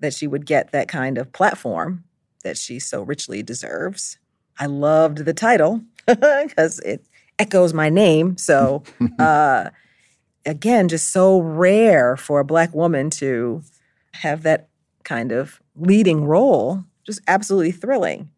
that 0.00 0.14
she 0.14 0.26
would 0.26 0.46
get 0.46 0.72
that 0.72 0.88
kind 0.88 1.18
of 1.18 1.32
platform 1.32 2.04
that 2.44 2.56
she 2.56 2.78
so 2.78 3.02
richly 3.02 3.42
deserves. 3.42 4.18
I 4.58 4.66
loved 4.66 5.18
the 5.18 5.34
title 5.34 5.82
because 6.06 6.78
it 6.80 7.06
echoes 7.38 7.74
my 7.74 7.88
name. 7.88 8.36
So, 8.36 8.82
uh, 9.18 9.70
again, 10.46 10.88
just 10.88 11.10
so 11.10 11.40
rare 11.40 12.16
for 12.16 12.40
a 12.40 12.44
Black 12.44 12.74
woman 12.74 13.10
to 13.10 13.62
have 14.14 14.42
that 14.42 14.68
kind 15.04 15.32
of 15.32 15.60
leading 15.76 16.24
role. 16.24 16.84
Just 17.04 17.20
absolutely 17.28 17.72
thrilling. 17.72 18.30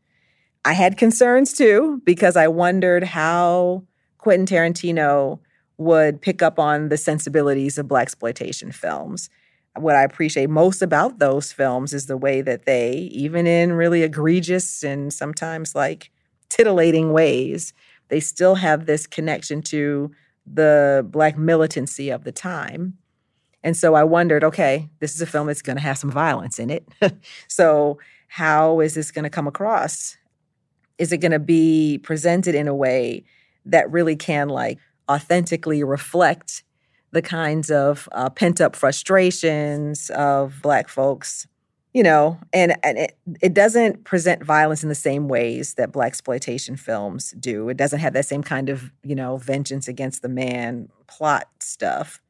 I 0.64 0.74
had 0.74 0.98
concerns 0.98 1.52
too 1.52 2.02
because 2.04 2.36
I 2.36 2.48
wondered 2.48 3.04
how 3.04 3.84
Quentin 4.20 4.44
Tarantino 4.44 5.40
would 5.78 6.20
pick 6.20 6.42
up 6.42 6.59
on 6.59 6.90
the 6.90 6.98
sensibilities 6.98 7.78
of 7.78 7.87
Blaxploitation 7.87 8.74
films. 8.74 9.30
What 9.76 9.96
I 9.96 10.02
appreciate 10.02 10.50
most 10.50 10.83
about 10.83 11.20
those 11.20 11.52
films 11.52 11.94
is 11.94 12.04
the 12.04 12.18
way 12.18 12.42
that 12.42 12.66
they, 12.66 13.09
even 13.12 13.46
in 13.46 13.72
really 13.72 14.02
egregious 14.02 14.83
and 14.83 15.11
sometimes 15.11 15.74
like 15.74 16.11
titillating 16.50 17.12
ways, 17.12 17.72
they 18.09 18.20
still 18.20 18.56
have 18.56 18.85
this 18.85 19.06
connection 19.06 19.62
to 19.62 20.11
the 20.44 21.06
black 21.09 21.38
militancy 21.38 22.11
of 22.11 22.24
the 22.24 22.33
time. 22.33 22.98
And 23.62 23.74
so 23.74 23.94
I 23.94 24.04
wondered, 24.04 24.44
okay, 24.44 24.90
this 24.98 25.14
is 25.14 25.22
a 25.22 25.26
film 25.26 25.46
that's 25.46 25.62
going 25.62 25.76
to 25.76 25.83
have 25.83 25.96
some 25.96 26.11
violence 26.11 26.59
in 26.59 26.68
it. 26.68 26.87
so 27.48 27.98
how 28.28 28.80
is 28.80 28.92
this 28.94 29.11
going 29.11 29.24
to 29.24 29.30
come 29.30 29.46
across? 29.46 30.18
Is 30.98 31.11
it 31.11 31.18
going 31.18 31.33
to 31.33 31.38
be 31.38 31.98
presented 32.02 32.54
in 32.54 32.68
a 32.68 32.74
way 32.74 33.24
that 33.66 33.90
really 33.90 34.16
can 34.16 34.49
like 34.49 34.79
authentically 35.09 35.83
reflect 35.83 36.62
the 37.12 37.23
kinds 37.23 37.70
of 37.70 38.09
uh, 38.12 38.31
pent 38.31 38.61
up 38.61 38.77
frustrations 38.77 40.11
of 40.11 40.61
Black 40.62 40.88
folks? 40.88 41.46
You 41.92 42.05
know, 42.05 42.38
and, 42.53 42.77
and 42.85 42.99
it, 42.99 43.18
it 43.42 43.53
doesn't 43.53 44.05
present 44.05 44.44
violence 44.44 44.85
in 44.85 44.88
the 44.88 44.94
same 44.94 45.27
ways 45.27 45.75
that 45.75 45.90
Blaxploitation 45.90 46.79
films 46.79 47.35
do. 47.40 47.68
It 47.68 47.77
doesn't 47.77 47.99
have 47.99 48.12
that 48.12 48.27
same 48.27 48.44
kind 48.44 48.68
of, 48.68 48.92
you 49.03 49.16
know, 49.16 49.38
vengeance 49.38 49.88
against 49.88 50.23
the 50.23 50.29
man 50.29 50.88
plot 51.09 51.49
stuff. 51.59 52.20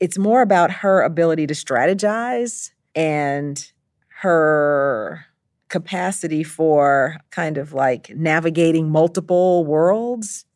It's 0.00 0.16
more 0.16 0.40
about 0.40 0.70
her 0.70 1.02
ability 1.02 1.46
to 1.48 1.54
strategize 1.54 2.70
and 2.94 3.70
her 4.22 5.26
capacity 5.68 6.42
for 6.42 7.18
kind 7.30 7.58
of 7.58 7.72
like 7.72 8.08
navigating 8.16 8.90
multiple 8.90 9.66
worlds 9.66 10.46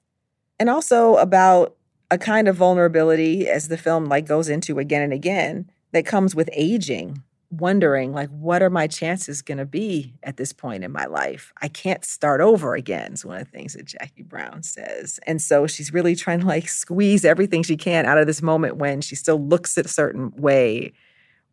and 0.59 0.69
also 0.69 1.17
about 1.17 1.77
a 2.11 2.19
kind 2.19 2.49
of 2.49 2.57
vulnerability 2.57 3.49
as 3.49 3.69
the 3.69 3.79
film 3.79 4.07
like 4.07 4.27
goes 4.27 4.49
into 4.49 4.79
again 4.79 5.03
and 5.03 5.13
again 5.13 5.71
that 5.93 6.07
comes 6.07 6.35
with 6.35 6.49
aging 6.53 7.23
wondering 7.51 8.13
like 8.13 8.29
what 8.29 8.63
are 8.63 8.69
my 8.69 8.87
chances 8.87 9.41
going 9.41 9.57
to 9.57 9.65
be 9.65 10.15
at 10.23 10.37
this 10.37 10.53
point 10.53 10.85
in 10.85 10.93
my 10.93 11.07
life 11.07 11.51
i 11.63 11.69
can't 11.69 12.05
start 12.05 12.43
over 12.43 12.75
again 12.75 13.15
is 13.15 13.25
one 13.25 13.39
of 13.39 13.45
the 13.45 13.51
things 13.51 13.73
that 13.73 13.87
jackie 13.87 14.23
brown 14.23 14.63
says 14.63 15.19
and 15.27 15.41
so 15.41 15.67
she's 15.67 15.93
really 15.93 16.15
trying 16.15 16.41
to 16.41 16.47
like 16.47 16.69
squeeze 16.69 17.25
everything 17.25 17.63
she 17.63 17.77
can 17.77 18.05
out 18.05 18.19
of 18.19 18.27
this 18.27 18.43
moment 18.43 18.77
when 18.77 19.01
she 19.01 19.17
still 19.17 19.41
looks 19.41 19.79
a 19.79 19.89
certain 19.89 20.31
way 20.37 20.93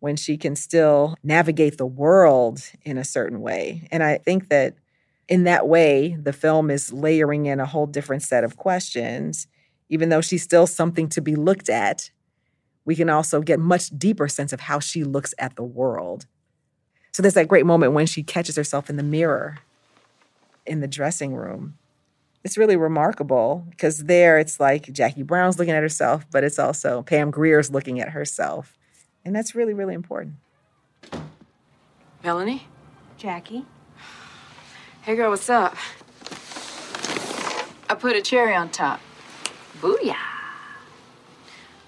when 0.05 0.15
she 0.15 0.37
can 0.37 0.55
still 0.55 1.15
navigate 1.23 1.79
the 1.79 1.85
world 1.85 2.61
in 2.83 2.95
a 2.95 3.03
certain 3.03 3.41
way. 3.41 3.87
And 3.91 4.03
I 4.03 4.19
think 4.19 4.49
that 4.49 4.75
in 5.27 5.43
that 5.45 5.67
way, 5.67 6.17
the 6.21 6.33
film 6.33 6.69
is 6.69 6.93
layering 6.93 7.47
in 7.47 7.59
a 7.59 7.65
whole 7.65 7.87
different 7.87 8.23
set 8.23 8.43
of 8.43 8.57
questions. 8.57 9.47
Even 9.89 10.09
though 10.09 10.21
she's 10.21 10.43
still 10.43 10.67
something 10.67 11.09
to 11.09 11.21
be 11.21 11.35
looked 11.35 11.69
at, 11.69 12.11
we 12.85 12.95
can 12.95 13.09
also 13.09 13.41
get 13.41 13.59
much 13.59 13.89
deeper 13.97 14.27
sense 14.27 14.53
of 14.53 14.61
how 14.61 14.79
she 14.79 15.03
looks 15.03 15.33
at 15.39 15.55
the 15.55 15.63
world. 15.63 16.27
So 17.11 17.21
there's 17.21 17.33
that 17.33 17.47
great 17.47 17.65
moment 17.65 17.93
when 17.93 18.05
she 18.05 18.23
catches 18.23 18.55
herself 18.55 18.89
in 18.89 18.97
the 18.97 19.03
mirror 19.03 19.59
in 20.65 20.81
the 20.81 20.87
dressing 20.87 21.33
room. 21.33 21.77
It's 22.43 22.57
really 22.57 22.75
remarkable 22.75 23.65
because 23.71 24.03
there 24.03 24.37
it's 24.37 24.59
like 24.59 24.91
Jackie 24.91 25.23
Brown's 25.23 25.57
looking 25.57 25.73
at 25.73 25.81
herself, 25.81 26.25
but 26.31 26.43
it's 26.43 26.59
also 26.59 27.01
Pam 27.01 27.31
Grier's 27.31 27.71
looking 27.71 27.99
at 27.99 28.09
herself. 28.09 28.77
And 29.23 29.35
that's 29.35 29.55
really, 29.55 29.73
really 29.73 29.95
important. 29.95 30.35
Melanie? 32.23 32.67
Jackie? 33.17 33.65
Hey, 35.05 35.15
girl, 35.15 35.29
what's 35.29 35.51
up? 35.51 35.75
I 37.87 37.93
put 37.93 38.15
a 38.15 38.23
cherry 38.23 38.55
on 38.55 38.69
top. 38.69 38.99
Booyah! 39.79 40.15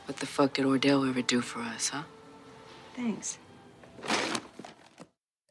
What 0.06 0.18
the 0.18 0.28
fuck 0.28 0.54
did 0.54 0.68
Ordell 0.68 1.10
ever 1.10 1.24
do 1.24 1.42
for 1.42 1.62
us, 1.62 1.90
huh? 1.90 2.04
Thanks. 2.96 3.40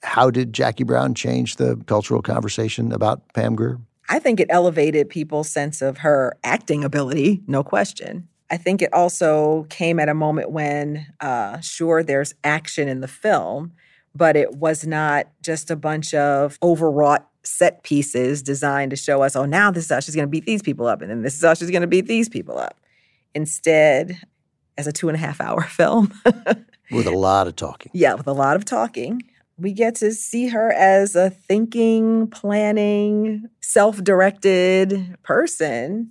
How 0.04 0.30
did 0.30 0.52
Jackie 0.52 0.84
Brown 0.84 1.12
change 1.14 1.56
the 1.56 1.76
cultural 1.86 2.22
conversation 2.22 2.92
about 2.92 3.32
Pam 3.34 3.56
Grier? 3.56 3.80
I 4.08 4.20
think 4.20 4.38
it 4.38 4.46
elevated 4.48 5.08
people's 5.08 5.50
sense 5.50 5.82
of 5.82 5.98
her 5.98 6.38
acting 6.44 6.84
ability, 6.84 7.42
no 7.48 7.64
question. 7.64 8.28
I 8.48 8.58
think 8.58 8.80
it 8.80 8.92
also 8.92 9.66
came 9.70 9.98
at 9.98 10.08
a 10.08 10.14
moment 10.14 10.52
when, 10.52 11.08
uh, 11.20 11.58
sure, 11.62 12.04
there's 12.04 12.32
action 12.44 12.86
in 12.86 13.00
the 13.00 13.08
film, 13.08 13.72
but 14.14 14.36
it 14.36 14.54
was 14.54 14.86
not 14.86 15.26
just 15.42 15.68
a 15.68 15.74
bunch 15.74 16.14
of 16.14 16.60
overwrought 16.62 17.28
set 17.46 17.82
pieces 17.82 18.42
designed 18.42 18.90
to 18.90 18.96
show 18.96 19.22
us, 19.22 19.36
oh, 19.36 19.44
now 19.46 19.70
this 19.70 19.84
is 19.84 19.90
how 19.90 20.00
she's 20.00 20.14
going 20.14 20.26
to 20.26 20.30
beat 20.30 20.46
these 20.46 20.62
people 20.62 20.86
up, 20.86 21.00
and 21.00 21.10
then 21.10 21.22
this 21.22 21.36
is 21.36 21.42
how 21.44 21.54
she's 21.54 21.70
going 21.70 21.82
to 21.82 21.86
beat 21.88 22.06
these 22.06 22.28
people 22.28 22.58
up. 22.58 22.78
Instead, 23.34 24.18
as 24.78 24.86
a 24.86 24.92
two 24.92 25.08
and 25.08 25.16
a 25.16 25.18
half 25.20 25.40
hour 25.40 25.62
film, 25.68 26.12
With 26.90 27.06
a 27.06 27.10
lot 27.16 27.46
of 27.46 27.56
talking. 27.56 27.90
yeah, 27.94 28.14
with 28.14 28.26
a 28.26 28.32
lot 28.32 28.56
of 28.56 28.64
talking, 28.64 29.22
we 29.58 29.72
get 29.72 29.94
to 29.96 30.12
see 30.12 30.48
her 30.48 30.70
as 30.72 31.16
a 31.16 31.30
thinking, 31.30 32.28
planning, 32.28 33.48
self 33.60 34.02
directed 34.04 35.16
person 35.22 36.10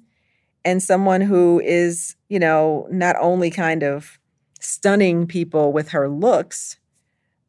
and 0.63 0.81
someone 0.81 1.21
who 1.21 1.61
is, 1.63 2.15
you 2.27 2.39
know, 2.39 2.87
not 2.89 3.15
only 3.19 3.51
kind 3.51 3.83
of 3.83 4.17
stunning 4.59 5.27
people 5.27 5.71
with 5.71 5.89
her 5.89 6.09
looks, 6.09 6.77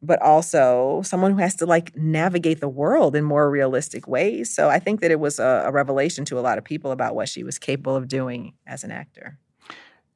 but 0.01 0.21
also 0.21 1.01
someone 1.03 1.31
who 1.31 1.37
has 1.37 1.55
to 1.55 1.65
like 1.65 1.95
navigate 1.95 2.59
the 2.59 2.69
world 2.69 3.15
in 3.15 3.23
more 3.23 3.49
realistic 3.49 4.07
ways. 4.07 4.53
So 4.53 4.69
I 4.69 4.79
think 4.79 5.01
that 5.01 5.11
it 5.11 5.19
was 5.19 5.39
a, 5.39 5.63
a 5.65 5.71
revelation 5.71 6.25
to 6.25 6.39
a 6.39 6.41
lot 6.41 6.57
of 6.57 6.63
people 6.63 6.91
about 6.91 7.15
what 7.15 7.29
she 7.29 7.43
was 7.43 7.57
capable 7.57 7.95
of 7.95 8.07
doing 8.07 8.53
as 8.65 8.83
an 8.83 8.91
actor. 8.91 9.37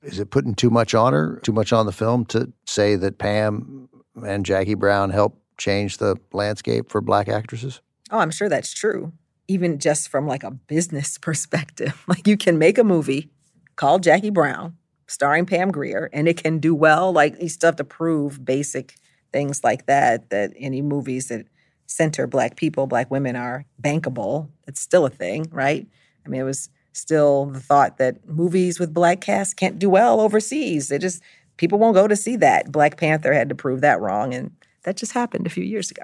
Is 0.03 0.19
it 0.19 0.31
putting 0.31 0.55
too 0.55 0.69
much 0.69 0.93
on 0.95 1.13
her, 1.13 1.39
too 1.43 1.51
much 1.51 1.71
on 1.71 1.85
the 1.85 1.91
film 1.91 2.25
to 2.25 2.51
say 2.65 2.95
that 2.95 3.17
Pam 3.17 3.89
and 4.25 4.45
Jackie 4.45 4.73
Brown 4.73 5.09
helped 5.11 5.39
change 5.57 5.97
the 5.97 6.15
landscape 6.33 6.89
for 6.89 7.01
black 7.01 7.27
actresses? 7.27 7.81
Oh, 8.09 8.19
I'm 8.19 8.31
sure 8.31 8.49
that's 8.49 8.73
true. 8.73 9.13
Even 9.47 9.79
just 9.79 10.09
from 10.09 10.27
like 10.27 10.43
a 10.43 10.51
business 10.51 11.17
perspective. 11.21 12.03
Like 12.07 12.27
you 12.27 12.37
can 12.37 12.57
make 12.57 12.77
a 12.77 12.83
movie 12.83 13.29
called 13.75 14.03
Jackie 14.03 14.31
Brown, 14.31 14.75
starring 15.07 15.45
Pam 15.45 15.71
Grier, 15.71 16.09
and 16.13 16.27
it 16.27 16.41
can 16.41 16.59
do 16.59 16.75
well. 16.75 17.11
Like 17.11 17.41
you 17.41 17.49
still 17.49 17.69
have 17.69 17.75
to 17.77 17.83
prove 17.83 18.43
basic 18.43 18.95
things 19.31 19.63
like 19.63 19.85
that, 19.85 20.29
that 20.29 20.53
any 20.57 20.81
movies 20.81 21.27
that 21.29 21.45
center 21.87 22.27
black 22.27 22.55
people, 22.55 22.87
black 22.87 23.11
women 23.11 23.35
are 23.35 23.65
bankable. 23.81 24.49
It's 24.67 24.81
still 24.81 25.05
a 25.05 25.09
thing, 25.09 25.47
right? 25.51 25.87
I 26.25 26.29
mean, 26.29 26.41
it 26.41 26.45
was 26.45 26.69
still 26.93 27.45
the 27.45 27.59
thought 27.59 27.97
that 27.97 28.27
movies 28.27 28.79
with 28.79 28.93
black 28.93 29.21
casts 29.21 29.53
can't 29.53 29.79
do 29.79 29.89
well 29.89 30.19
overseas. 30.19 30.87
They 30.87 30.97
just 30.97 31.21
people 31.57 31.79
won't 31.79 31.95
go 31.95 32.07
to 32.07 32.15
see 32.15 32.35
that. 32.37 32.71
Black 32.71 32.97
Panther 32.97 33.33
had 33.33 33.49
to 33.49 33.55
prove 33.55 33.81
that 33.81 34.01
wrong, 34.01 34.33
and 34.33 34.51
that 34.83 34.97
just 34.97 35.13
happened 35.13 35.45
a 35.45 35.49
few 35.49 35.63
years 35.63 35.91
ago. 35.91 36.03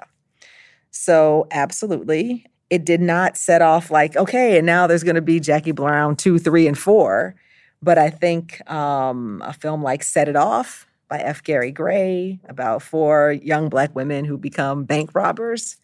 So, 0.90 1.46
absolutely, 1.50 2.46
it 2.70 2.84
did 2.84 3.00
not 3.00 3.36
set 3.36 3.62
off 3.62 3.90
like, 3.90 4.16
okay, 4.16 4.58
and 4.58 4.66
now 4.66 4.86
there's 4.86 5.04
going 5.04 5.16
to 5.16 5.22
be 5.22 5.40
Jackie 5.40 5.72
Brown 5.72 6.16
two, 6.16 6.38
three, 6.38 6.66
and 6.66 6.78
four. 6.78 7.34
But 7.80 7.98
I 7.98 8.10
think 8.10 8.68
um, 8.70 9.40
a 9.44 9.52
film 9.52 9.82
like 9.82 10.02
Set 10.02 10.28
It 10.28 10.34
Off 10.36 10.87
by 11.08 11.18
F. 11.18 11.42
Gary 11.42 11.72
Gray 11.72 12.38
about 12.48 12.82
four 12.82 13.32
young 13.32 13.68
black 13.68 13.94
women 13.94 14.24
who 14.24 14.36
become 14.36 14.84
bank 14.84 15.10
robbers. 15.14 15.76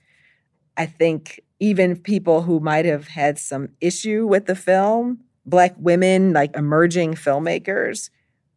I 0.76 0.86
think 0.86 1.40
even 1.60 1.96
people 1.96 2.42
who 2.42 2.60
might 2.60 2.84
have 2.84 3.08
had 3.08 3.38
some 3.38 3.70
issue 3.80 4.26
with 4.26 4.46
the 4.46 4.56
film, 4.56 5.20
black 5.46 5.74
women, 5.78 6.32
like 6.32 6.54
emerging 6.54 7.14
filmmakers, 7.14 8.10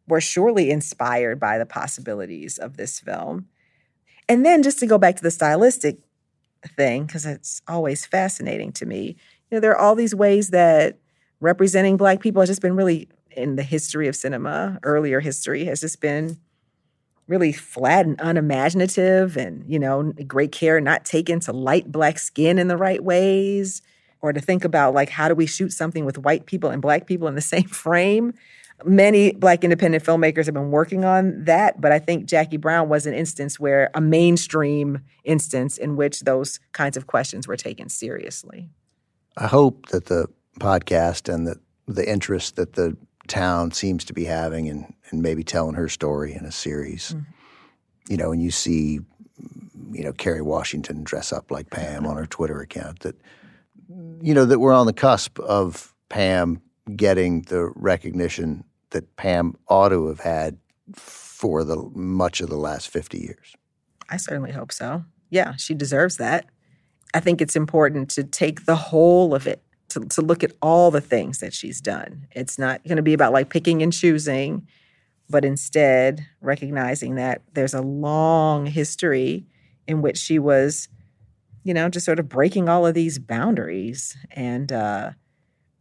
were 0.06 0.20
surely 0.20 0.70
inspired 0.70 1.38
by 1.38 1.58
the 1.58 1.66
possibilities 1.66 2.58
of 2.58 2.76
this 2.76 2.98
film. 2.98 3.46
And 4.28 4.44
then 4.44 4.62
just 4.62 4.78
to 4.80 4.86
go 4.86 4.98
back 4.98 5.16
to 5.16 5.22
the 5.22 5.30
stylistic 5.30 5.98
thing, 6.76 7.06
because 7.06 7.24
it's 7.24 7.62
always 7.68 8.04
fascinating 8.04 8.72
to 8.72 8.86
me, 8.86 9.16
you 9.50 9.56
know, 9.56 9.60
there 9.60 9.70
are 9.70 9.78
all 9.78 9.94
these 9.94 10.14
ways 10.14 10.50
that 10.50 10.98
representing 11.40 11.96
black 11.96 12.20
people 12.20 12.42
has 12.42 12.48
just 12.48 12.60
been 12.62 12.76
really 12.76 13.08
in 13.30 13.56
the 13.56 13.62
history 13.62 14.08
of 14.08 14.16
cinema, 14.16 14.78
earlier 14.82 15.20
history, 15.20 15.64
has 15.64 15.80
just 15.80 16.00
been 16.00 16.38
really 17.28 17.52
flat 17.52 18.06
and 18.06 18.16
unimaginative 18.20 19.36
and, 19.36 19.62
you 19.68 19.78
know, 19.78 20.12
great 20.26 20.50
care 20.50 20.80
not 20.80 21.04
taken 21.04 21.38
to 21.40 21.52
light 21.52 21.92
black 21.92 22.18
skin 22.18 22.58
in 22.58 22.68
the 22.68 22.76
right 22.76 23.04
ways 23.04 23.82
or 24.20 24.32
to 24.32 24.40
think 24.40 24.64
about 24.64 24.94
like 24.94 25.10
how 25.10 25.28
do 25.28 25.34
we 25.34 25.46
shoot 25.46 25.72
something 25.72 26.04
with 26.04 26.18
white 26.18 26.46
people 26.46 26.70
and 26.70 26.82
black 26.82 27.06
people 27.06 27.28
in 27.28 27.34
the 27.34 27.40
same 27.54 27.68
frame. 27.68 28.34
Many 28.84 29.32
black 29.32 29.64
independent 29.64 30.04
filmmakers 30.04 30.46
have 30.46 30.54
been 30.54 30.70
working 30.70 31.04
on 31.04 31.44
that, 31.44 31.80
but 31.80 31.90
I 31.90 31.98
think 31.98 32.26
Jackie 32.26 32.56
Brown 32.56 32.88
was 32.88 33.06
an 33.06 33.14
instance 33.14 33.58
where 33.58 33.90
a 33.92 34.00
mainstream 34.00 35.00
instance 35.24 35.78
in 35.78 35.96
which 35.96 36.20
those 36.20 36.60
kinds 36.72 36.96
of 36.96 37.08
questions 37.08 37.48
were 37.48 37.56
taken 37.56 37.88
seriously. 37.88 38.70
I 39.36 39.48
hope 39.48 39.86
that 39.88 40.06
the 40.06 40.26
podcast 40.60 41.32
and 41.32 41.46
the 41.46 41.56
the 41.86 42.08
interest 42.08 42.56
that 42.56 42.74
the 42.74 42.96
town 43.28 43.70
seems 43.70 44.04
to 44.06 44.12
be 44.12 44.24
having 44.24 44.68
and, 44.68 44.92
in 45.10 45.22
maybe 45.22 45.44
telling 45.44 45.74
her 45.74 45.88
story 45.88 46.34
in 46.34 46.44
a 46.44 46.52
series. 46.52 47.10
Mm-hmm. 47.12 48.12
You 48.12 48.16
know, 48.16 48.32
and 48.32 48.42
you 48.42 48.50
see, 48.50 49.00
you 49.92 50.04
know, 50.04 50.12
Kerry 50.12 50.42
Washington 50.42 51.04
dress 51.04 51.32
up 51.32 51.50
like 51.50 51.70
Pam 51.70 52.06
on 52.06 52.16
her 52.16 52.26
Twitter 52.26 52.60
account 52.60 53.00
that, 53.00 53.16
you 54.22 54.34
know, 54.34 54.44
that 54.44 54.58
we're 54.58 54.74
on 54.74 54.86
the 54.86 54.92
cusp 54.92 55.38
of 55.40 55.94
Pam 56.08 56.62
getting 56.96 57.42
the 57.42 57.70
recognition 57.74 58.64
that 58.90 59.16
Pam 59.16 59.54
ought 59.68 59.90
to 59.90 60.08
have 60.08 60.20
had 60.20 60.58
for 60.94 61.64
the 61.64 61.76
much 61.94 62.40
of 62.40 62.48
the 62.48 62.56
last 62.56 62.88
50 62.88 63.18
years. 63.18 63.54
I 64.08 64.16
certainly 64.16 64.52
hope 64.52 64.72
so. 64.72 65.04
Yeah, 65.30 65.56
she 65.56 65.74
deserves 65.74 66.16
that. 66.16 66.46
I 67.14 67.20
think 67.20 67.40
it's 67.40 67.56
important 67.56 68.10
to 68.12 68.24
take 68.24 68.64
the 68.64 68.76
whole 68.76 69.34
of 69.34 69.46
it 69.46 69.62
to, 69.88 70.00
to 70.00 70.22
look 70.22 70.44
at 70.44 70.52
all 70.60 70.90
the 70.90 71.00
things 71.00 71.38
that 71.38 71.54
she's 71.54 71.80
done. 71.80 72.26
It's 72.32 72.58
not 72.58 72.84
going 72.84 72.96
to 72.96 73.02
be 73.02 73.14
about 73.14 73.32
like 73.32 73.50
picking 73.50 73.82
and 73.82 73.92
choosing, 73.92 74.66
but 75.30 75.44
instead 75.44 76.26
recognizing 76.40 77.14
that 77.16 77.42
there's 77.54 77.74
a 77.74 77.82
long 77.82 78.66
history 78.66 79.46
in 79.86 80.02
which 80.02 80.18
she 80.18 80.38
was, 80.38 80.88
you 81.64 81.72
know, 81.72 81.88
just 81.88 82.06
sort 82.06 82.18
of 82.18 82.28
breaking 82.28 82.68
all 82.68 82.86
of 82.86 82.94
these 82.94 83.18
boundaries. 83.18 84.16
And 84.30 84.70
uh, 84.70 85.12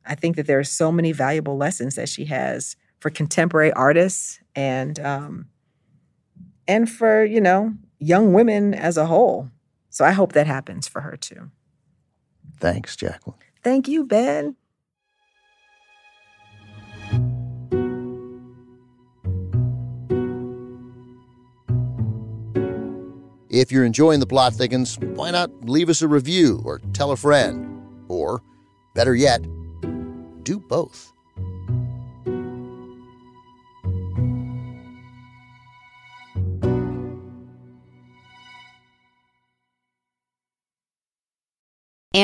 I 0.06 0.16
think 0.16 0.36
that 0.38 0.48
there 0.48 0.60
are 0.60 0.64
so 0.64 0.92
many 0.92 1.12
valuable 1.12 1.58
lessons 1.58 1.96
that 1.96 2.10
she 2.10 2.26
has 2.26 2.76
for 3.00 3.10
contemporary 3.10 3.72
artists 3.74 4.40
and 4.56 5.00
um, 5.00 5.48
and 6.68 6.90
for 6.90 7.24
you 7.24 7.42
know 7.42 7.74
young 8.00 8.34
women 8.34 8.74
as 8.74 8.98
a 8.98 9.06
whole. 9.06 9.50
So 9.90 10.06
I 10.06 10.12
hope 10.12 10.34
that 10.34 10.48
happens 10.48 10.88
for 10.88 11.02
her 11.02 11.16
too. 11.16 11.52
Thanks, 12.60 12.96
Jacqueline. 12.96 13.38
Thank 13.68 13.90
you, 13.90 14.06
Ben. 14.06 14.56
If 23.50 23.70
you're 23.70 23.84
enjoying 23.84 24.22
The 24.22 24.26
Plot 24.26 24.54
Thickens, 24.54 24.98
why 25.00 25.32
not 25.32 25.52
leave 25.66 25.90
us 25.90 26.02
a 26.02 26.08
review 26.08 26.62
or 26.64 26.80
tell 26.94 27.12
a 27.12 27.18
friend? 27.18 27.84
Or, 28.08 28.42
better 28.96 29.16
yet, 29.16 29.42
do 30.44 30.62
both. 30.62 31.12